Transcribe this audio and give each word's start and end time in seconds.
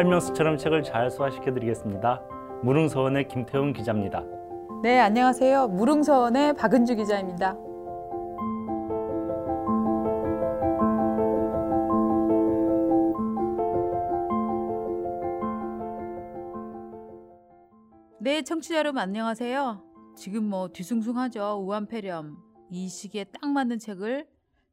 설명서처럼 0.00 0.56
책을 0.56 0.82
잘 0.82 1.10
소화시켜 1.10 1.52
드리겠습니다. 1.52 2.22
무릉서원의 2.62 3.28
김태훈 3.28 3.74
기자입니다. 3.74 4.24
네, 4.82 4.98
안녕하세요. 4.98 5.68
무릉서원의 5.68 6.54
박은주 6.54 6.96
기자입니다. 6.96 7.54
네, 18.20 18.42
청취자 18.42 18.76
여러분 18.76 19.02
안녕하세요. 19.02 19.82
지금 20.16 20.44
뭐 20.44 20.68
뒤숭숭하죠. 20.68 21.62
우한폐렴. 21.62 22.38
이 22.70 22.88
시기에 22.88 23.24
딱 23.24 23.50
맞는 23.50 23.78
책을 23.78 24.26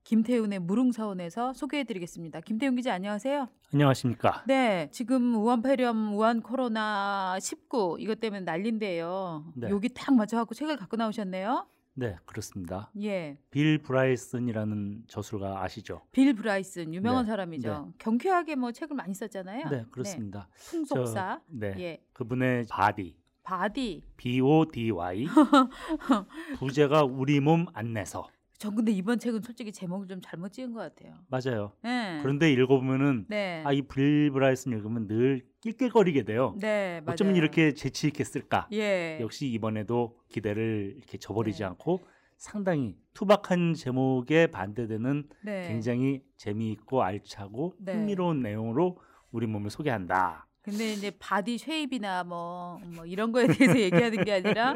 김태훈의 0.07 0.59
무릉서원에서 0.59 1.52
소개해드리겠습니다. 1.52 2.39
김태훈 2.39 2.77
기자 2.77 2.93
안녕하세요. 2.93 3.49
안녕하십니까? 3.73 4.45
네, 4.47 4.88
지금 4.89 5.35
우한폐렴, 5.35 6.16
우한 6.16 6.41
코로나 6.41 7.38
19 7.41 7.97
이것 7.99 8.21
때문에 8.21 8.39
난린데요. 8.45 9.52
네. 9.55 9.70
여기 9.70 9.89
딱 9.89 10.16
맞춰갖고 10.16 10.55
책을 10.55 10.77
갖고 10.77 10.95
나오셨네요. 10.95 11.67
네, 11.95 12.16
그렇습니다. 12.23 12.89
예, 13.02 13.38
빌 13.52 13.80
브라이슨이라는 13.80 15.03
저술가 15.09 15.61
아시죠? 15.61 16.03
빌 16.13 16.33
브라이슨 16.33 16.94
유명한 16.94 17.25
네, 17.25 17.31
사람이죠. 17.31 17.91
경쾌하게 17.97 18.55
뭐 18.55 18.71
책을 18.71 18.95
많이 18.95 19.13
썼잖아요. 19.13 19.67
네, 19.67 19.83
그렇습니다. 19.91 20.47
풍속사, 20.69 21.41
저, 21.41 21.41
네, 21.47 21.75
예, 21.80 21.97
그분의 22.13 22.67
바디, 22.69 23.17
바디. 23.44 24.03
B 24.16 24.39
O 24.39 24.63
D 24.71 24.89
Y 24.89 25.25
부제가 26.59 27.03
우리 27.03 27.42
몸 27.42 27.66
안내서 27.73 28.30
전 28.58 28.73
근데 28.73 28.91
이번 28.91 29.19
책은 29.19 29.41
솔직히 29.41 29.72
제목을 29.72 30.08
좀 30.08 30.19
잘못 30.22 30.52
지은 30.52 30.73
것 30.73 30.80
같아요. 30.80 31.13
맞아요. 31.27 31.73
네. 31.83 32.19
그런데 32.23 32.52
읽어보면은 32.52 33.25
네, 33.30 33.61
아이 33.66 33.83
빌 33.83 34.31
브라이슨 34.31 34.72
읽으면 34.73 35.08
늘 35.08 35.45
낄낄거리게 35.61 36.23
돼요. 36.23 36.55
네, 36.59 37.02
맞아요. 37.02 37.14
어쩌면 37.14 37.36
이렇게 37.36 37.73
재치 37.73 38.08
있게 38.08 38.23
쓸까? 38.23 38.67
예, 38.73 39.19
역시 39.22 39.47
이번에도 39.47 40.17
기대를 40.30 40.95
이렇게 40.97 41.19
저버리지 41.19 41.59
네. 41.59 41.66
않고 41.66 42.02
상당히 42.38 42.95
투박한 43.14 43.75
제목에 43.75 44.47
반대되는 44.47 45.27
네. 45.44 45.67
굉장히 45.67 46.23
재미있고 46.38 47.03
알차고 47.03 47.75
네. 47.80 47.94
흥미로운 47.94 48.42
내용으로 48.42 48.97
우리 49.31 49.45
몸을 49.45 49.69
소개한다. 49.69 50.47
근데 50.68 50.92
이제 50.92 51.12
body 51.17 51.58
shape이나 51.58 52.25
뭐, 52.26 52.78
뭐 52.94 53.06
이런 53.06 53.32
거에 53.32 53.48
대해서 53.48 53.80
얘기하는 53.80 54.26
게 54.26 54.34
아니라 54.34 54.73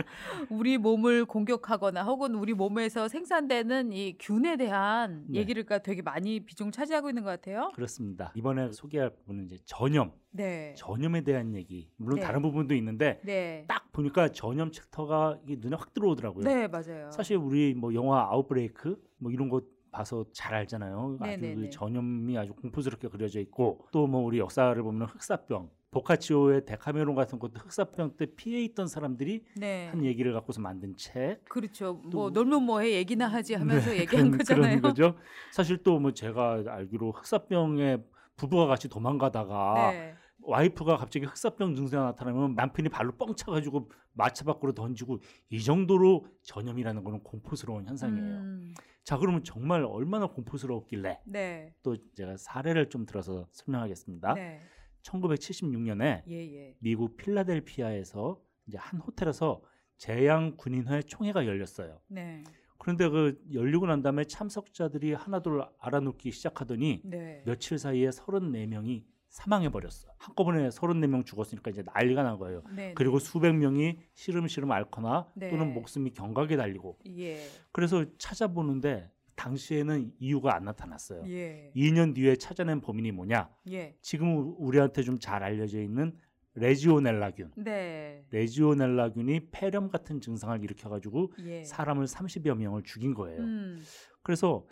우리 0.49 0.77
몸을 0.77 1.25
공격하거나 1.25 2.03
혹은 2.03 2.33
우리 2.35 2.53
몸에서 2.53 3.09
생산되는 3.09 3.91
이 3.91 4.15
균에 4.17 4.55
대한 4.55 5.25
네. 5.27 5.39
얘기를 5.39 5.65
가 5.65 5.79
되게 5.79 6.01
많이 6.01 6.39
비중을 6.39 6.71
차지하고 6.71 7.09
있는 7.09 7.23
것 7.23 7.29
같아요. 7.31 7.71
그렇습니다. 7.75 8.31
이번에 8.35 8.71
소개할 8.71 9.09
부분은 9.09 9.47
이제 9.47 9.57
전염, 9.65 10.13
네. 10.31 10.73
전염에 10.77 11.25
대한 11.25 11.53
얘기. 11.55 11.89
물론 11.97 12.21
네. 12.21 12.25
다른 12.25 12.41
부분도 12.41 12.73
있는데 12.75 13.19
네. 13.25 13.65
딱 13.67 13.91
보니까 13.91 14.29
전염 14.29 14.71
챕터가 14.71 15.39
이게 15.43 15.57
눈에 15.59 15.75
확 15.75 15.93
들어오더라고요. 15.93 16.45
네, 16.45 16.69
맞아요. 16.69 17.11
사실 17.11 17.35
우리 17.35 17.73
뭐 17.73 17.93
영화 17.93 18.29
아웃브레이크 18.31 18.95
뭐 19.17 19.29
이런 19.29 19.49
거 19.49 19.59
봐서 19.91 20.23
잘 20.31 20.53
알잖아요. 20.53 21.17
아주 21.19 21.31
네네네. 21.41 21.55
그 21.55 21.69
전염이 21.69 22.37
아주 22.37 22.53
공포스럽게 22.53 23.09
그려져 23.09 23.41
있고 23.41 23.85
또 23.91 24.07
뭐 24.07 24.21
우리 24.21 24.39
역사를 24.39 24.81
보면 24.81 25.09
흑사병, 25.09 25.69
보카치오의 25.91 26.65
데카메론 26.65 27.15
같은 27.15 27.37
것도 27.37 27.59
흑사병 27.59 28.15
때 28.17 28.25
피해 28.25 28.63
있던 28.63 28.87
사람들이 28.87 29.43
네. 29.57 29.87
한 29.89 30.03
얘기를 30.05 30.31
갖고서 30.33 30.61
만든 30.61 30.95
책. 30.95 31.43
그렇죠. 31.49 32.01
또- 32.09 32.17
뭐 32.17 32.29
놀면 32.29 32.63
뭐해 32.63 32.93
얘기나 32.93 33.27
하지 33.27 33.53
하면서 33.55 33.91
얘기한 33.95 34.31
그런, 34.31 34.37
거잖아요. 34.37 34.77
그런 34.77 34.81
거죠. 34.81 35.15
사실 35.51 35.77
또 35.83 35.99
뭐 36.01 36.13
제가 36.13 36.63
알기로 36.65 37.11
흑사병에 37.11 37.97
부부가 38.37 38.65
같이 38.65 38.87
도망가다가 38.89 39.91
네. 39.91 40.15
와이프가 40.43 40.97
갑자기 40.97 41.25
흑사병 41.25 41.75
증세가 41.75 42.03
나타나면 42.05 42.55
남편이 42.55 42.89
발로 42.89 43.11
뻥 43.11 43.35
차가지고 43.35 43.91
마차 44.13 44.43
밖으로 44.45 44.71
던지고 44.73 45.19
이 45.49 45.61
정도로 45.61 46.25
전염이라는 46.41 47.03
거는 47.03 47.19
공포스러운 47.19 47.85
현상이에요. 47.85 48.25
음, 48.37 48.73
자 49.03 49.17
그러면 49.17 49.43
정말 49.43 49.83
얼마나 49.83 50.25
공포스러웠길래 50.27 51.19
네. 51.25 51.75
또 51.83 51.97
제가 52.15 52.37
사례를 52.37 52.89
좀 52.89 53.05
들어서 53.05 53.45
설명하겠습니다. 53.51 54.33
네. 54.33 54.61
1976년에 55.03 56.23
예, 56.27 56.33
예. 56.33 56.75
미국 56.79 57.17
필라델피아에서 57.17 58.39
이제 58.67 58.77
한 58.77 58.99
호텔에서 58.99 59.61
재양 59.97 60.55
군인회 60.57 61.03
총회가 61.03 61.45
열렸어요. 61.45 61.99
네. 62.07 62.43
그런데 62.77 63.07
그 63.09 63.39
열리고 63.53 63.85
난 63.85 64.01
다음에 64.01 64.23
참석자들이 64.23 65.13
하나둘 65.13 65.63
알아놓기 65.79 66.31
시작하더니 66.31 67.01
네. 67.03 67.43
며칠 67.45 67.77
사이에 67.77 68.09
34명이 68.09 69.03
사망해 69.29 69.69
버렸어. 69.69 70.09
한꺼번에 70.17 70.67
34명 70.69 71.25
죽었으니까 71.25 71.69
이제 71.69 71.83
난리가 71.85 72.23
난 72.23 72.37
거예요. 72.37 72.63
네. 72.75 72.93
그리고 72.95 73.19
수백 73.19 73.53
명이 73.53 73.99
시름시름 74.13 74.71
앓거나 74.71 75.31
네. 75.35 75.49
또는 75.49 75.73
목숨이 75.73 76.11
경각에 76.11 76.57
달리고 76.57 76.97
예. 77.17 77.37
그래서 77.71 78.03
찾아보는데 78.17 79.11
당시에는 79.35 80.11
이유가 80.19 80.55
안 80.55 80.65
나타났어요. 80.65 81.23
예. 81.27 81.71
2년 81.75 82.13
뒤에 82.15 82.35
찾아낸 82.35 82.81
범인이 82.81 83.11
뭐냐? 83.11 83.49
예. 83.71 83.95
지금 84.01 84.35
우- 84.37 84.55
우리한테 84.59 85.03
좀 85.03 85.19
잘 85.19 85.43
알려져 85.43 85.81
있는 85.81 86.15
레지오넬라균. 86.55 87.51
네. 87.57 88.25
레지오넬라균이 88.31 89.47
폐렴 89.51 89.89
같은 89.89 90.19
증상을 90.21 90.61
일으켜가지고 90.63 91.33
예. 91.45 91.63
사람을 91.63 92.05
30여 92.05 92.55
명을 92.55 92.83
죽인 92.83 93.13
거예요. 93.13 93.39
음. 93.41 93.81
그래서 94.21 94.65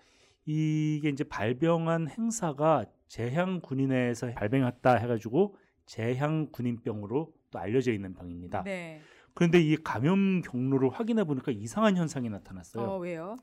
이게 0.46 1.10
이제 1.10 1.24
발병한 1.24 2.10
행사가 2.10 2.86
재향 3.08 3.62
군인회에서 3.62 4.34
발병했다 4.34 4.96
해가지고 4.96 5.56
재향 5.86 6.48
군인병으로 6.52 7.34
또 7.52 7.60
알려져 7.60 7.92
있는 7.92 8.14
병입니다. 8.14 8.64
네. 8.64 9.02
그런데 9.34 9.60
이 9.62 9.76
감염 9.78 10.42
경로를 10.42 10.90
확인해 10.90 11.24
보니까 11.24 11.52
이상한 11.52 11.96
현상이 11.98 12.30
나타났어요. 12.30 12.84
어, 12.84 12.98
왜요? 13.00 13.38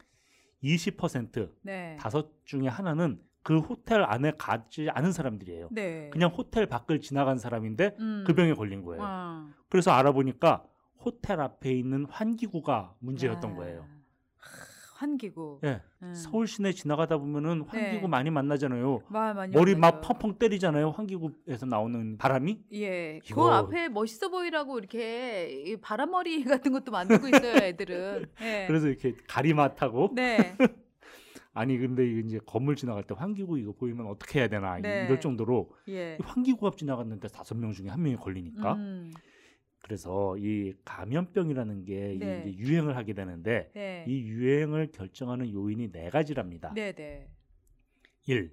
20% 0.67 1.51
네. 1.63 1.97
다섯 2.01 2.33
중에 2.45 2.69
하나는 2.69 3.21
그 3.43 3.61
호텔 3.61 4.03
안에 4.03 4.33
가지 4.37 4.89
않은 4.91 5.13
사람들이에요. 5.13 5.69
네. 5.71 6.11
그냥 6.11 6.31
호텔 6.31 6.67
밖을 6.67 7.01
지나간 7.01 7.39
사람인데 7.39 7.97
음. 8.01 8.25
그 8.27 8.35
병에 8.35 8.53
걸린 8.55 8.83
거예요. 8.83 9.03
아. 9.05 9.49
그래서 9.69 9.93
알아보니까 9.93 10.65
호텔 11.05 11.41
앞에 11.41 11.73
있는 11.73 12.07
환기구가 12.07 12.97
문제였던 12.99 13.53
아. 13.53 13.55
거예요. 13.55 13.87
하, 14.97 15.07
환기구. 15.07 15.61
예. 15.65 15.81
음. 16.03 16.15
서울 16.15 16.47
시내 16.47 16.73
지나가다 16.73 17.19
보면은 17.19 17.63
환기구 17.67 18.03
네. 18.03 18.09
많이 18.09 18.31
만나잖아요. 18.31 19.03
마, 19.09 19.35
많이 19.35 19.53
머리 19.55 19.75
막 19.75 19.97
만나죠. 19.97 20.09
펑펑 20.19 20.39
때리잖아요. 20.39 20.91
환기구에서 20.91 21.67
나오는 21.67 22.17
바람이. 22.19 22.59
예. 22.73 23.19
그 23.21 23.27
이거- 23.31 23.53
앞에 23.53 23.89
멋있어 23.89 24.29
보이라고 24.31 24.79
이렇게 24.79 25.51
이 25.67 25.77
바람머리 25.77 26.45
같은 26.69 26.73
것도 26.73 26.93
만들고 26.93 27.29
있어요, 27.29 27.57
애들은. 27.65 28.27
예. 28.43 28.65
그래서 28.67 28.89
이렇게 28.89 29.15
가리맛하고 29.29 30.11
네. 30.15 30.57
아니 31.53 31.79
근데 31.79 32.07
이제 32.21 32.39
건물 32.45 32.77
지나갈 32.77 33.03
때 33.03 33.15
환기구 33.17 33.59
이거 33.59 33.73
보이면 33.73 34.07
어떻게 34.09 34.41
해야 34.41 34.49
되나 34.49 34.79
네. 34.79 35.05
이럴 35.07 35.21
정도로 35.21 35.71
예. 35.89 36.19
환기구 36.23 36.67
앞 36.67 36.77
지나갔는데 36.77 37.29
다섯 37.29 37.55
명 37.57 37.73
중에 37.73 37.89
한 37.89 38.03
명이 38.03 38.17
걸리니까 38.17 38.75
음. 38.75 39.11
그래서 39.87 40.37
이 40.37 40.75
감염병이라는 40.85 41.85
게 41.85 42.17
네. 42.19 42.43
이제 42.45 42.59
유행을 42.59 42.97
하게 42.97 43.13
되는데 43.13 43.71
네. 43.73 44.05
이 44.09 44.21
유행을 44.23 44.91
결정하는 44.91 45.53
요인이 45.53 45.93
네 45.93 46.11
가지랍니다. 46.11 46.73
네, 46.75 46.91
네. 46.91 47.29
1. 48.27 48.53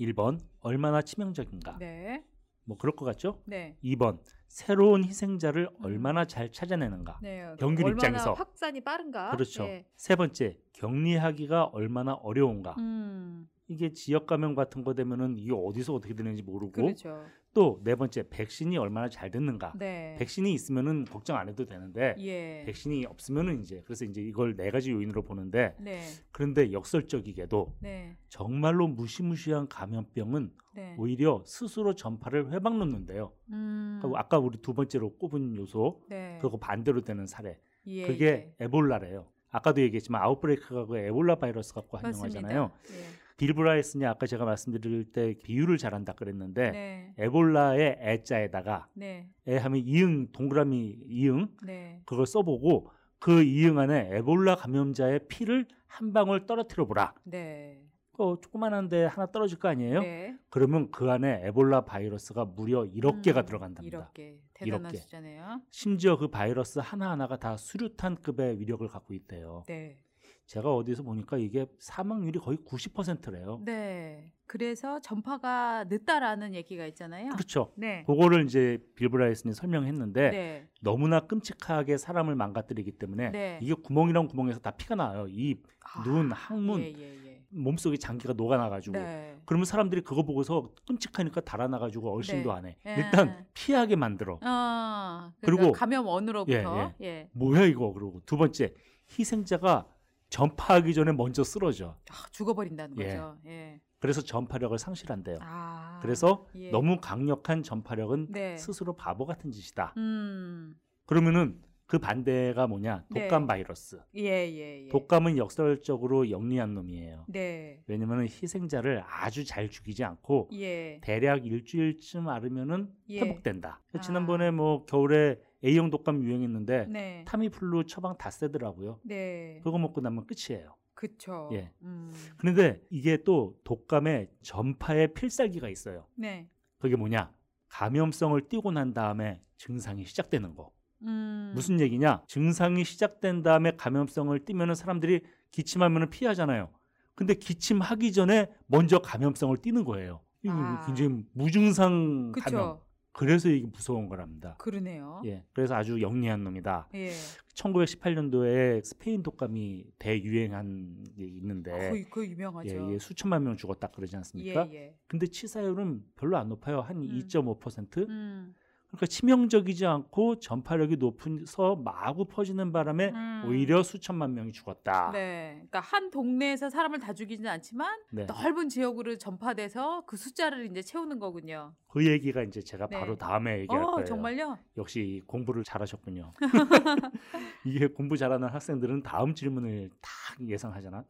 1번 0.00 0.40
얼마나 0.60 1.02
치명적인가? 1.02 1.76
네. 1.78 2.24
뭐 2.64 2.78
그럴 2.78 2.96
것 2.96 3.04
같죠? 3.04 3.42
네. 3.44 3.76
2번 3.84 4.20
새로운 4.48 5.04
희생자를 5.04 5.68
얼마나 5.82 6.24
잘 6.24 6.50
찾아내는가? 6.50 7.18
네. 7.20 7.54
병균 7.58 7.84
얼마나 7.84 8.08
입장에서. 8.08 8.32
확산이 8.32 8.80
빠른가? 8.80 9.30
그렇죠. 9.32 9.64
네. 9.64 9.84
세 9.96 10.16
번째 10.16 10.56
격리하기가 10.72 11.64
얼마나 11.64 12.14
어려운가? 12.14 12.76
음. 12.78 13.46
이게 13.72 13.92
지역 13.92 14.26
감염 14.26 14.54
같은 14.54 14.84
거 14.84 14.94
되면은 14.94 15.36
이게 15.38 15.52
어디서 15.52 15.94
어떻게 15.94 16.14
되는지 16.14 16.42
모르고 16.42 16.72
그렇죠. 16.72 17.24
또네 17.54 17.96
번째 17.96 18.28
백신이 18.30 18.78
얼마나 18.78 19.08
잘 19.08 19.30
됐는가? 19.30 19.74
네. 19.76 20.16
백신이 20.18 20.52
있으면은 20.54 21.04
걱정 21.04 21.36
안 21.36 21.48
해도 21.48 21.66
되는데 21.66 22.14
예. 22.18 22.64
백신이 22.66 23.04
없으면은 23.06 23.60
이제 23.60 23.82
그래서 23.84 24.04
이제 24.04 24.22
이걸 24.22 24.56
네 24.56 24.70
가지 24.70 24.90
요인으로 24.90 25.22
보는데 25.22 25.74
네. 25.78 26.00
그런데 26.30 26.72
역설적이게도 26.72 27.74
네. 27.80 28.16
정말로 28.28 28.88
무시무시한 28.88 29.68
감염병은 29.68 30.52
네. 30.74 30.96
오히려 30.98 31.42
스스로 31.44 31.94
전파를 31.94 32.52
회방 32.52 32.78
놓는데요. 32.78 33.32
음. 33.50 33.98
그리고 34.00 34.16
아까 34.16 34.38
우리 34.38 34.56
두 34.62 34.72
번째로 34.72 35.16
꼽은 35.16 35.56
요소 35.56 36.04
네. 36.08 36.38
그거 36.40 36.56
반대로 36.56 37.02
되는 37.02 37.26
사례 37.26 37.58
예, 37.86 38.06
그게 38.06 38.26
예. 38.26 38.54
에볼라래요. 38.64 39.26
아까도 39.50 39.82
얘기했지만 39.82 40.22
아웃브레이크가 40.22 40.86
그 40.86 40.96
에볼라 40.96 41.34
바이러스 41.34 41.74
갖고 41.74 41.98
맞습니다. 41.98 42.38
한영하잖아요. 42.38 42.70
예. 42.88 43.21
빌 43.42 43.54
브라이슨이 43.54 44.06
아까 44.06 44.24
제가 44.24 44.44
말씀드릴 44.44 45.10
때 45.12 45.34
비유를 45.42 45.76
잘한다 45.76 46.12
그랬는데 46.12 46.70
네. 46.70 47.14
에볼라의 47.18 47.98
애자에다가 48.00 48.86
네. 48.94 49.28
애 49.48 49.56
하면 49.56 49.82
이응 49.84 50.28
동그라미 50.30 51.06
이응 51.08 51.48
네. 51.64 52.00
그걸 52.06 52.24
써보고 52.24 52.88
그 53.18 53.42
이응 53.42 53.80
안에 53.80 54.10
에볼라 54.12 54.54
감염자의 54.54 55.26
피를 55.26 55.66
한 55.88 56.12
방울 56.12 56.46
떨어뜨려 56.46 56.84
보라. 56.86 57.14
네. 57.24 57.82
어, 58.16 58.40
조그만한데 58.40 59.06
하나 59.06 59.26
떨어질 59.26 59.58
거 59.58 59.66
아니에요? 59.66 60.02
네. 60.02 60.36
그러면 60.48 60.92
그 60.92 61.10
안에 61.10 61.40
에볼라 61.46 61.84
바이러스가 61.84 62.44
무려 62.44 62.84
1억 62.84 63.22
개가 63.22 63.40
음, 63.40 63.46
들어간답니다. 63.46 63.98
이렇게 63.98 64.38
대단한 64.54 64.92
이렇게. 64.92 64.98
숫자네요. 64.98 65.62
심지어 65.72 66.16
그 66.16 66.28
바이러스 66.28 66.78
하나하나가 66.78 67.36
다 67.38 67.56
수류탄급의 67.56 68.60
위력을 68.60 68.86
갖고 68.86 69.14
있대요. 69.14 69.64
네. 69.66 69.98
제가 70.46 70.74
어디서 70.74 71.02
보니까 71.02 71.38
이게 71.38 71.66
사망률이 71.78 72.38
거의 72.38 72.58
90%래요. 72.58 73.60
네. 73.64 74.32
그래서 74.46 75.00
전파가 75.00 75.84
늦다라는 75.84 76.54
얘기가 76.54 76.84
있잖아요. 76.88 77.30
그렇죠. 77.30 77.72
네. 77.74 78.04
그거를 78.06 78.44
이제 78.44 78.78
빌브라이슨이 78.96 79.54
설명했는데 79.54 80.30
네. 80.30 80.68
너무나 80.82 81.20
끔찍하게 81.20 81.96
사람을 81.96 82.34
망가뜨리기 82.34 82.92
때문에 82.92 83.30
네. 83.30 83.58
이게 83.62 83.72
구멍이랑 83.72 84.28
구멍에서 84.28 84.60
다 84.60 84.72
피가 84.72 84.94
나요. 84.96 85.26
입, 85.30 85.62
아, 85.94 86.02
눈, 86.02 86.30
항문, 86.32 86.80
예, 86.82 86.92
예, 86.98 87.26
예. 87.26 87.42
몸속에 87.48 87.96
장기가 87.96 88.34
녹아나가지고. 88.34 88.92
네. 88.98 89.38
그러면 89.46 89.64
사람들이 89.64 90.02
그거 90.02 90.22
보고서 90.22 90.68
끔찍하니까 90.86 91.40
달아나가지고 91.42 92.12
얼씬도 92.14 92.50
네. 92.52 92.58
안 92.58 92.66
해. 92.66 92.76
예. 92.86 92.94
일단 92.96 93.46
피하게 93.54 93.96
만들어. 93.96 94.38
아, 94.42 95.32
그리고- 95.40 95.72
감염 95.72 96.06
원으로부터 96.06 96.92
예, 97.00 97.30
뭐야 97.32 97.64
이거 97.64 97.90
그러고 97.94 98.20
두 98.26 98.36
번째 98.36 98.74
희생자가 99.18 99.86
전파하기 100.32 100.94
전에 100.94 101.12
먼저 101.12 101.44
쓰러져. 101.44 101.94
아, 102.10 102.14
죽어버린다는 102.30 102.98
예. 103.00 103.04
거죠. 103.04 103.36
예. 103.44 103.80
그래서 103.98 104.22
전파력을 104.22 104.76
상실한대요. 104.78 105.36
아, 105.42 105.98
그래서 106.00 106.46
예. 106.54 106.70
너무 106.70 107.00
강력한 107.00 107.62
전파력은 107.62 108.28
네. 108.30 108.56
스스로 108.56 108.96
바보 108.96 109.26
같은 109.26 109.50
짓이다. 109.52 109.92
음, 109.98 110.74
그러면은 111.06 111.60
그 111.92 111.98
반대가 111.98 112.66
뭐냐? 112.66 113.04
네. 113.10 113.20
독감 113.20 113.46
바이러스. 113.46 114.00
예, 114.16 114.22
예, 114.22 114.84
예. 114.84 114.88
독감은 114.88 115.36
역설적으로 115.36 116.30
영리한 116.30 116.72
놈이에요. 116.72 117.26
네, 117.28 117.82
왜냐면은 117.86 118.24
희생자를 118.24 119.04
아주 119.06 119.44
잘 119.44 119.68
죽이지 119.68 120.02
않고 120.02 120.48
예, 120.54 121.00
대략 121.02 121.44
일주일쯤 121.44 122.28
앓으면은 122.28 122.88
예. 123.10 123.20
회복된다. 123.20 123.82
아. 123.92 124.00
지난번에 124.00 124.50
뭐 124.50 124.86
겨울에 124.86 125.38
A형 125.62 125.90
독감 125.90 126.24
유행했는데 126.24 126.86
네, 126.86 127.24
타미플루 127.26 127.84
처방 127.84 128.16
다 128.16 128.30
세더라고요. 128.30 128.98
네, 129.04 129.60
그거 129.62 129.76
먹고 129.76 130.00
나면 130.00 130.24
끝이에요. 130.26 130.74
그쵸. 130.94 131.50
예. 131.52 131.72
음, 131.82 132.10
그런데 132.38 132.80
이게 132.88 133.18
또 133.22 133.54
독감의 133.64 134.30
전파의 134.40 135.12
필살기가 135.12 135.68
있어요. 135.68 136.06
네, 136.14 136.48
그게 136.78 136.96
뭐냐? 136.96 137.30
감염성을 137.68 138.48
띠고 138.48 138.72
난 138.72 138.94
다음에 138.94 139.42
증상이 139.58 140.06
시작되는 140.06 140.54
거. 140.54 140.72
음, 141.04 141.52
무슨 141.54 141.80
얘기냐? 141.80 142.22
증상이 142.26 142.84
시작된 142.84 143.42
다음에 143.42 143.76
감염성을 143.76 144.38
띠면은 144.44 144.74
사람들이 144.74 145.20
기침하면은 145.50 146.10
피하잖아요. 146.10 146.70
근데 147.14 147.34
기침하기 147.34 148.12
전에 148.12 148.50
먼저 148.66 148.98
감염성을 149.00 149.56
띠는 149.58 149.84
거예요. 149.84 150.20
이거 150.42 150.54
아. 150.54 150.84
굉장히 150.86 151.24
무증상 151.32 152.32
그쵸. 152.32 152.44
감염. 152.44 152.80
그래서 153.12 153.50
이게 153.50 153.66
무서운 153.66 154.08
거랍니다. 154.08 154.56
그러네요. 154.58 155.20
예. 155.26 155.44
그래서 155.52 155.74
아주 155.74 156.00
영리한 156.00 156.42
놈이다. 156.44 156.88
예, 156.94 157.10
1918년도에 157.54 158.82
스페인 158.84 159.22
독감이 159.22 159.84
대유행한 159.98 161.04
게 161.14 161.24
있는데 161.24 161.90
그, 161.90 162.08
그 162.08 162.26
유명하죠. 162.26 162.74
예, 162.74 162.86
이게 162.88 162.98
수천만 162.98 163.44
명 163.44 163.56
죽었다 163.56 163.88
그러지 163.88 164.16
않습니까? 164.16 164.66
예, 164.70 164.74
예. 164.74 164.96
근데 165.06 165.26
치사율은 165.26 166.02
별로 166.16 166.38
안 166.38 166.48
높아요. 166.48 166.80
한 166.80 166.96
음. 166.96 167.02
2.5%. 167.02 168.08
음, 168.08 168.54
그러니까 168.92 169.06
치명적이지 169.06 169.86
않고 169.86 170.38
전파력이 170.38 170.96
높아서 170.96 171.76
마구 171.76 172.26
퍼지는 172.26 172.72
바람에 172.72 173.08
음. 173.08 173.44
오히려 173.46 173.82
수천만 173.82 174.34
명이 174.34 174.52
죽었다. 174.52 175.10
네, 175.12 175.52
그러니까 175.54 175.80
한 175.80 176.10
동네에서 176.10 176.68
사람을 176.68 176.98
다 176.98 177.14
죽이지는 177.14 177.50
않지만 177.50 178.00
네. 178.10 178.26
넓은 178.26 178.68
지역으로 178.68 179.16
전파돼서 179.16 180.04
그 180.06 180.18
숫자를 180.18 180.66
이제 180.66 180.82
채우는 180.82 181.18
거군요. 181.18 181.74
그 181.88 182.06
얘기가 182.06 182.42
이제 182.42 182.60
제가 182.60 182.86
네. 182.88 183.00
바로 183.00 183.16
다음에 183.16 183.60
얘기할 183.60 183.82
어, 183.82 183.90
거예요. 183.92 184.04
정말요? 184.04 184.58
역시 184.76 185.22
공부를 185.26 185.64
잘하셨군요. 185.64 186.34
이게 187.64 187.86
공부 187.86 188.18
잘하는 188.18 188.48
학생들은 188.48 189.02
다음 189.04 189.34
질문을 189.34 189.88
딱 190.02 190.46
예상하잖아. 190.46 191.02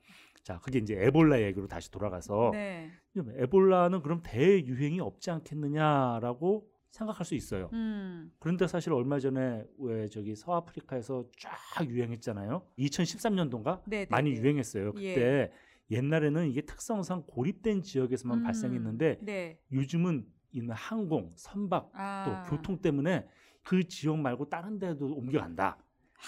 자, 0.45 0.59
그게 0.61 0.79
이제 0.79 0.95
에볼라 0.99 1.43
얘기로 1.43 1.67
다시 1.67 1.91
돌아가서 1.91 2.51
네. 2.53 2.91
에볼라는 3.17 4.03
그럼 4.03 4.21
대유행이 4.23 5.01
없지 5.01 5.31
않겠느냐라고 5.33 6.72
생각할 6.93 7.25
수 7.25 7.35
있어요. 7.35 7.71
음. 7.73 8.31
그런데 8.39 8.67
사실 8.67 8.93
얼마 8.93 9.19
전에 9.19 9.65
왜 9.79 10.09
저기 10.09 10.37
서아프리카에서 10.37 11.25
쫙 11.39 11.89
유행했잖아요. 11.89 12.67
2013년도인가 12.79 13.83
네, 13.87 14.01
네, 14.01 14.07
많이 14.11 14.33
네. 14.33 14.41
유행했어요. 14.41 14.93
그때 14.93 15.51
옛날에는 15.91 16.49
이게 16.49 16.61
특성상 16.61 17.25
고립된 17.27 17.83
지역에서만 17.83 18.39
음, 18.39 18.43
발생했는데 18.45 19.19
네. 19.23 19.59
요즘은 19.73 20.27
있는 20.53 20.75
항공, 20.75 21.33
선박 21.35 21.91
아. 21.95 22.45
또 22.47 22.57
교통 22.57 22.81
때문에 22.81 23.27
그 23.65 23.89
지역 23.89 24.19
말고 24.19 24.51
다른 24.51 24.79
데도 24.79 25.15
옮겨간다. 25.15 25.79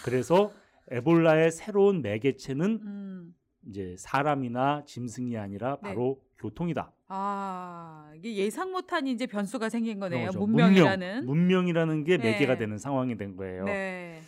그래서 0.03 0.51
에볼라의 0.91 1.51
새로운 1.51 2.01
매개체는 2.01 2.81
음. 2.83 3.35
이제 3.67 3.97
사람이나 3.99 4.85
짐승이 4.87 5.37
아니라 5.37 5.77
네. 5.83 5.91
바로 5.91 6.23
교통이다. 6.39 6.94
아, 7.09 8.11
이게 8.17 8.35
예상 8.37 8.73
못한 8.73 9.07
이제 9.07 9.27
변수가 9.27 9.69
생긴 9.69 10.01
거네요. 10.01 10.31
그런 10.31 10.33
거죠. 10.33 10.47
문명이라는. 10.47 11.27
문명, 11.27 11.27
문명 11.27 11.69
이라는 11.69 12.05
게 12.05 12.17
네. 12.17 12.33
매개가 12.33 12.57
되는 12.57 12.79
상황이 12.79 13.17
된 13.17 13.37
거예요. 13.37 13.65
네. 13.65 14.21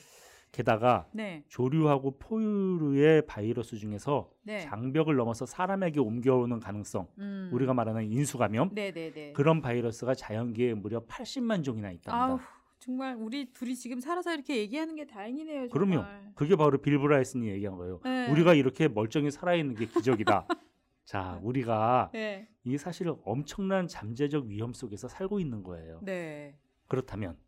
게다가 0.53 1.07
네. 1.13 1.45
조류하고 1.49 2.19
포유류의 2.19 3.27
바이러스 3.27 3.77
중에서 3.77 4.31
네. 4.43 4.61
장벽을 4.61 5.15
넘어서 5.17 5.45
사람에게 5.45 6.01
옮겨오는 6.01 6.61
가능성, 6.61 7.09
음. 7.19 7.51
우리가 7.53 7.75
말하는 7.75 8.11
인수감염 8.11 8.71
네, 8.73 8.91
네, 8.91 9.13
네. 9.13 9.33
그런 9.35 9.61
바이러스가 9.61 10.15
자연계에 10.15 10.73
무려 10.73 11.01
80만 11.05 11.63
종이나 11.63 11.91
있답니다. 11.91 12.25
아우, 12.25 12.39
정말 12.79 13.17
우리 13.17 13.53
둘이 13.53 13.75
지금 13.75 14.01
살아서 14.01 14.33
이렇게 14.33 14.57
얘기하는 14.57 14.95
게 14.97 15.07
다행이네요, 15.07 15.69
정말. 15.69 15.89
그럼요. 15.91 16.05
그게 16.35 16.57
바로 16.57 16.79
빌 16.79 16.99
브라이슨이 16.99 17.49
얘기한 17.49 17.77
거예요. 17.77 18.01
네. 18.05 18.31
우리가 18.31 18.55
이렇게 18.55 18.89
멀쩡히 18.89 19.31
살아있는 19.31 19.75
게 19.75 19.87
기적이다. 19.87 20.47
자, 21.07 21.39
우리가 21.43 22.11
네. 22.13 22.49
이게 22.65 22.77
사실 22.77 23.15
엄청난 23.25 23.87
잠재적 23.87 24.47
위험 24.47 24.73
속에서 24.73 25.07
살고 25.07 25.39
있는 25.39 25.63
거예요. 25.63 26.01
네. 26.03 26.59
그렇다면 26.89 27.39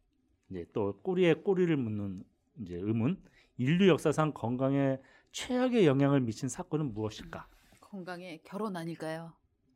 이제 0.48 0.64
또 0.72 0.96
꼬리에 1.02 1.34
꼬리를 1.34 1.76
묻는 1.76 2.22
이제 2.60 2.76
의문, 2.76 3.20
인류 3.56 3.88
역사상 3.88 4.32
건강에 4.32 4.98
최악의 5.32 5.86
영향을 5.86 6.20
미친 6.20 6.48
사건은 6.48 6.94
무엇일까? 6.94 7.48
건강에 7.80 8.38
결혼 8.44 8.76
아닐까요? 8.76 9.32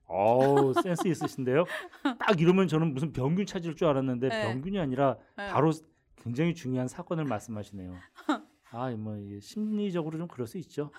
어우 0.07 0.75
센스 0.87 1.09
있으신데요. 1.09 1.65
딱 2.21 2.41
이러면 2.41 2.69
저는 2.69 2.95
무슨 2.95 3.13
병균 3.13 3.47
찾을 3.47 3.75
줄 3.75 3.89
알았는데 3.89 4.29
네. 4.29 4.41
병균이 4.43 4.79
아니라 4.79 5.19
네. 5.37 5.49
바로 5.49 5.73
굉장히 6.17 6.55
중요한 6.55 6.87
사건을 6.87 7.25
말씀하시네요. 7.25 7.97
아, 8.71 8.91
뭐 8.91 9.17
심리적으로 9.41 10.19
좀 10.19 10.29
그럴 10.29 10.47
수 10.47 10.57
있죠. 10.59 10.93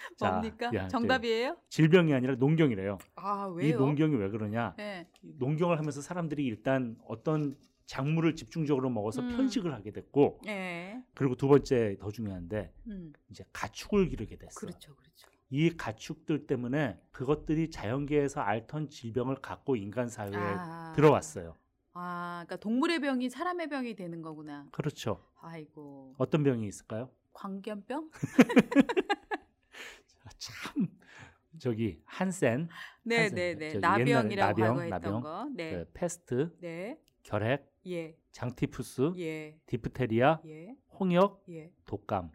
자, 0.16 0.30
뭡니까? 0.32 0.70
야, 0.74 0.88
정답이에요? 0.88 1.56
저 1.56 1.60
질병이 1.68 2.14
아니라 2.14 2.34
농경이래요. 2.36 2.98
아, 3.16 3.52
이 3.60 3.66
왜요? 3.66 3.78
농경이 3.78 4.16
왜 4.16 4.30
그러냐? 4.30 4.74
네. 4.76 5.08
농경을 5.22 5.78
하면서 5.78 6.00
사람들이 6.00 6.44
일단 6.44 6.96
어떤 7.06 7.56
작물을 7.86 8.36
집중적으로 8.36 8.88
먹어서 8.88 9.20
음. 9.20 9.36
편식을 9.36 9.74
하게 9.74 9.90
됐고, 9.90 10.40
네. 10.44 11.02
그리고 11.14 11.34
두 11.34 11.48
번째 11.48 11.96
더 11.98 12.10
중요한데 12.10 12.72
음. 12.86 13.12
이제 13.30 13.44
가축을 13.52 14.08
기르게 14.08 14.36
됐어. 14.36 14.60
그렇죠, 14.60 14.94
그렇죠. 14.94 15.28
이 15.50 15.70
가축들 15.76 16.46
때문에 16.46 17.00
그것들이 17.10 17.70
자연계에서 17.70 18.40
앓던 18.40 18.88
질병을 18.88 19.36
갖고 19.36 19.74
인간 19.74 20.08
사회에 20.08 20.32
아. 20.34 20.92
들어왔어요. 20.94 21.56
아, 21.92 22.44
그러니까 22.46 22.56
동물의 22.56 23.00
병이 23.00 23.28
사람의 23.28 23.68
병이 23.68 23.96
되는 23.96 24.22
거구나. 24.22 24.68
그렇죠. 24.70 25.24
아이고. 25.40 26.14
어떤 26.18 26.44
병이 26.44 26.66
있을까요? 26.68 27.10
광견병? 27.32 28.10
참 30.40 30.88
저기 31.58 32.00
한센, 32.04 32.68
네, 33.02 33.18
한센, 33.22 33.58
네, 33.58 33.72
네. 33.72 33.78
나병이라고 33.78 34.60
나병, 34.60 34.88
나병. 34.88 35.20
거. 35.20 35.48
네. 35.54 35.70
그 35.72 35.90
페스트, 35.92 36.56
네. 36.60 36.98
결핵, 37.22 37.70
예. 37.86 38.16
장티푸스, 38.32 39.12
예. 39.18 39.58
디프테리아, 39.66 40.40
예. 40.46 40.74
홍역, 40.98 41.44
예. 41.50 41.70
독감 41.84 42.30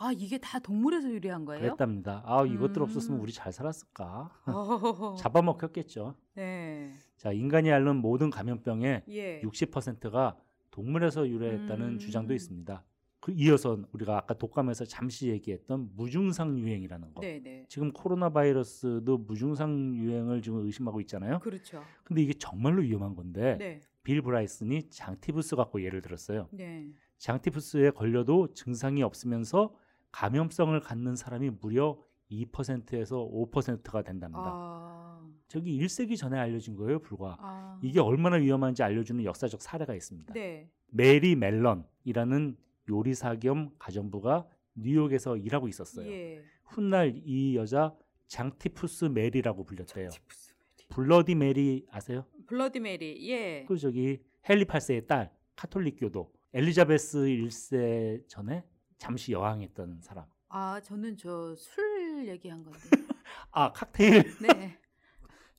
아, 0.00 0.12
이게 0.12 0.38
다 0.38 0.60
동물에서 0.60 1.10
유래한 1.10 1.44
거예요? 1.44 1.60
그랬답니다. 1.60 2.22
아 2.24 2.44
이것들 2.46 2.80
음. 2.80 2.84
없었으면 2.84 3.18
우리 3.18 3.32
잘 3.32 3.52
살았을까? 3.52 4.30
잡아먹혔겠죠. 5.18 6.14
네. 6.34 6.94
자 7.16 7.32
인간이 7.32 7.72
앓는 7.72 7.96
모든 7.96 8.30
감염병의 8.30 9.02
예. 9.08 9.40
60%가 9.42 10.36
동물에서 10.70 11.28
유래했다는 11.28 11.86
음. 11.94 11.98
주장도 11.98 12.32
있습니다. 12.32 12.84
그 13.28 13.34
이어서 13.36 13.78
우리가 13.92 14.16
아까 14.16 14.32
독감에서 14.32 14.86
잠시 14.86 15.28
얘기했던 15.28 15.90
무증상 15.96 16.58
유행이라는 16.58 17.12
거. 17.12 17.20
네, 17.20 17.38
네. 17.42 17.66
지금 17.68 17.92
코로나 17.92 18.30
바이러스도 18.30 19.18
무증상 19.18 19.94
유행을 19.96 20.40
지금 20.40 20.64
의심하고 20.64 20.98
있잖아요. 21.02 21.38
그렇죠. 21.40 21.82
근데 22.04 22.22
이게 22.22 22.32
정말로 22.32 22.80
위험한 22.80 23.14
건데 23.14 23.56
네. 23.58 23.80
빌 24.02 24.22
브라이슨이 24.22 24.88
장티푸스 24.88 25.56
갖고 25.56 25.82
예를 25.82 26.00
들었어요. 26.00 26.48
네. 26.52 26.88
장티푸스에 27.18 27.90
걸려도 27.90 28.54
증상이 28.54 29.02
없으면서 29.02 29.74
감염성을 30.10 30.80
갖는 30.80 31.14
사람이 31.14 31.50
무려 31.60 31.98
2%에서 32.30 33.28
5%가 33.30 34.00
된답니다. 34.00 34.42
아, 34.42 35.20
저기 35.48 35.78
1세기 35.78 36.16
전에 36.16 36.38
알려진 36.38 36.76
거예요, 36.76 36.98
불과. 37.00 37.36
아. 37.40 37.78
이게 37.82 38.00
얼마나 38.00 38.36
위험한지 38.36 38.82
알려주는 38.82 39.22
역사적 39.22 39.60
사례가 39.60 39.94
있습니다. 39.94 40.32
네. 40.32 40.70
메리 40.90 41.36
맬런이라는 41.36 42.56
요리사 42.88 43.36
겸 43.36 43.70
가정부가 43.78 44.46
뉴욕에서 44.74 45.36
일하고 45.36 45.68
있었어요. 45.68 46.10
예. 46.10 46.42
훗날 46.64 47.20
이 47.24 47.56
여자 47.56 47.94
장티푸스 48.28 49.06
메리라고 49.06 49.64
불렸대요. 49.64 50.08
티푸스 50.10 50.54
메리. 50.54 50.88
Bloody 50.88 51.34
Mary 51.34 51.86
아세요? 51.90 52.24
Bloody 52.46 52.80
Mary. 52.80 53.28
예. 53.30 53.64
그 53.66 53.76
저기 53.76 54.20
헨리 54.48 54.64
8세의 54.64 55.06
딸 55.06 55.30
카톨릭교도 55.56 56.32
엘리자베스 56.54 57.18
1세 57.18 58.28
전에 58.28 58.64
잠시 58.98 59.32
여왕했던 59.32 60.00
사람. 60.02 60.24
아, 60.48 60.80
저는 60.80 61.16
저 61.16 61.54
술 61.56 62.26
얘기한 62.28 62.62
건데. 62.64 62.78
아 63.52 63.70
칵테일 63.72 64.24
네. 64.40 64.78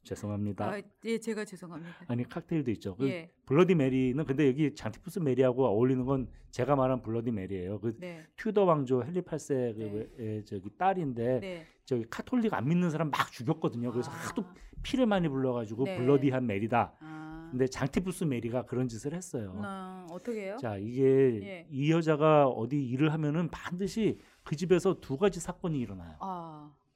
죄송합니다. 0.09 0.65
아, 0.65 0.81
예, 1.05 1.17
제가 1.19 1.45
죄송합니다. 1.45 1.95
아니 2.07 2.27
칵테일도 2.27 2.71
있죠. 2.71 2.95
그 2.95 3.07
예. 3.07 3.29
Bloody 3.45 3.75
Mary는 3.75 4.23
근데 4.25 4.47
여기 4.47 4.73
장티푸스 4.73 5.19
메리하고 5.19 5.65
어울리는 5.67 6.03
건 6.05 6.27
제가 6.49 6.75
말한 6.75 7.03
Bloody 7.03 7.31
Mary예요. 7.31 7.79
그 7.79 7.95
네. 7.99 8.21
튜더 8.35 8.63
왕조 8.63 9.03
헨리 9.03 9.21
8세 9.21 9.75
그 9.75 10.13
네. 10.17 10.23
의 10.23 10.45
저기 10.45 10.69
딸인데 10.77 11.39
네. 11.39 11.65
저기 11.85 12.05
카톨릭 12.09 12.53
안 12.53 12.67
믿는 12.67 12.89
사람 12.89 13.11
막 13.11 13.31
죽였거든요. 13.31 13.91
그래서 13.91 14.11
아. 14.11 14.15
하도 14.15 14.45
피를 14.81 15.05
많이 15.05 15.27
불러가지고 15.29 15.83
네. 15.85 15.97
bloody한 15.97 16.47
메리다. 16.47 16.93
아. 16.99 17.47
근데 17.51 17.67
장티푸스 17.67 18.23
메리가 18.23 18.65
그런 18.65 18.87
짓을 18.87 19.13
했어요. 19.13 19.53
나 19.61 20.07
어떻게 20.09 20.45
해요? 20.45 20.57
자 20.59 20.77
이게 20.77 21.39
예. 21.43 21.67
이 21.69 21.91
여자가 21.91 22.47
어디 22.47 22.83
일을 22.83 23.13
하면은 23.13 23.49
반드시 23.49 24.19
그 24.43 24.55
집에서 24.55 24.99
두 24.99 25.17
가지 25.17 25.39
사건이 25.39 25.79
일어나요. 25.79 26.17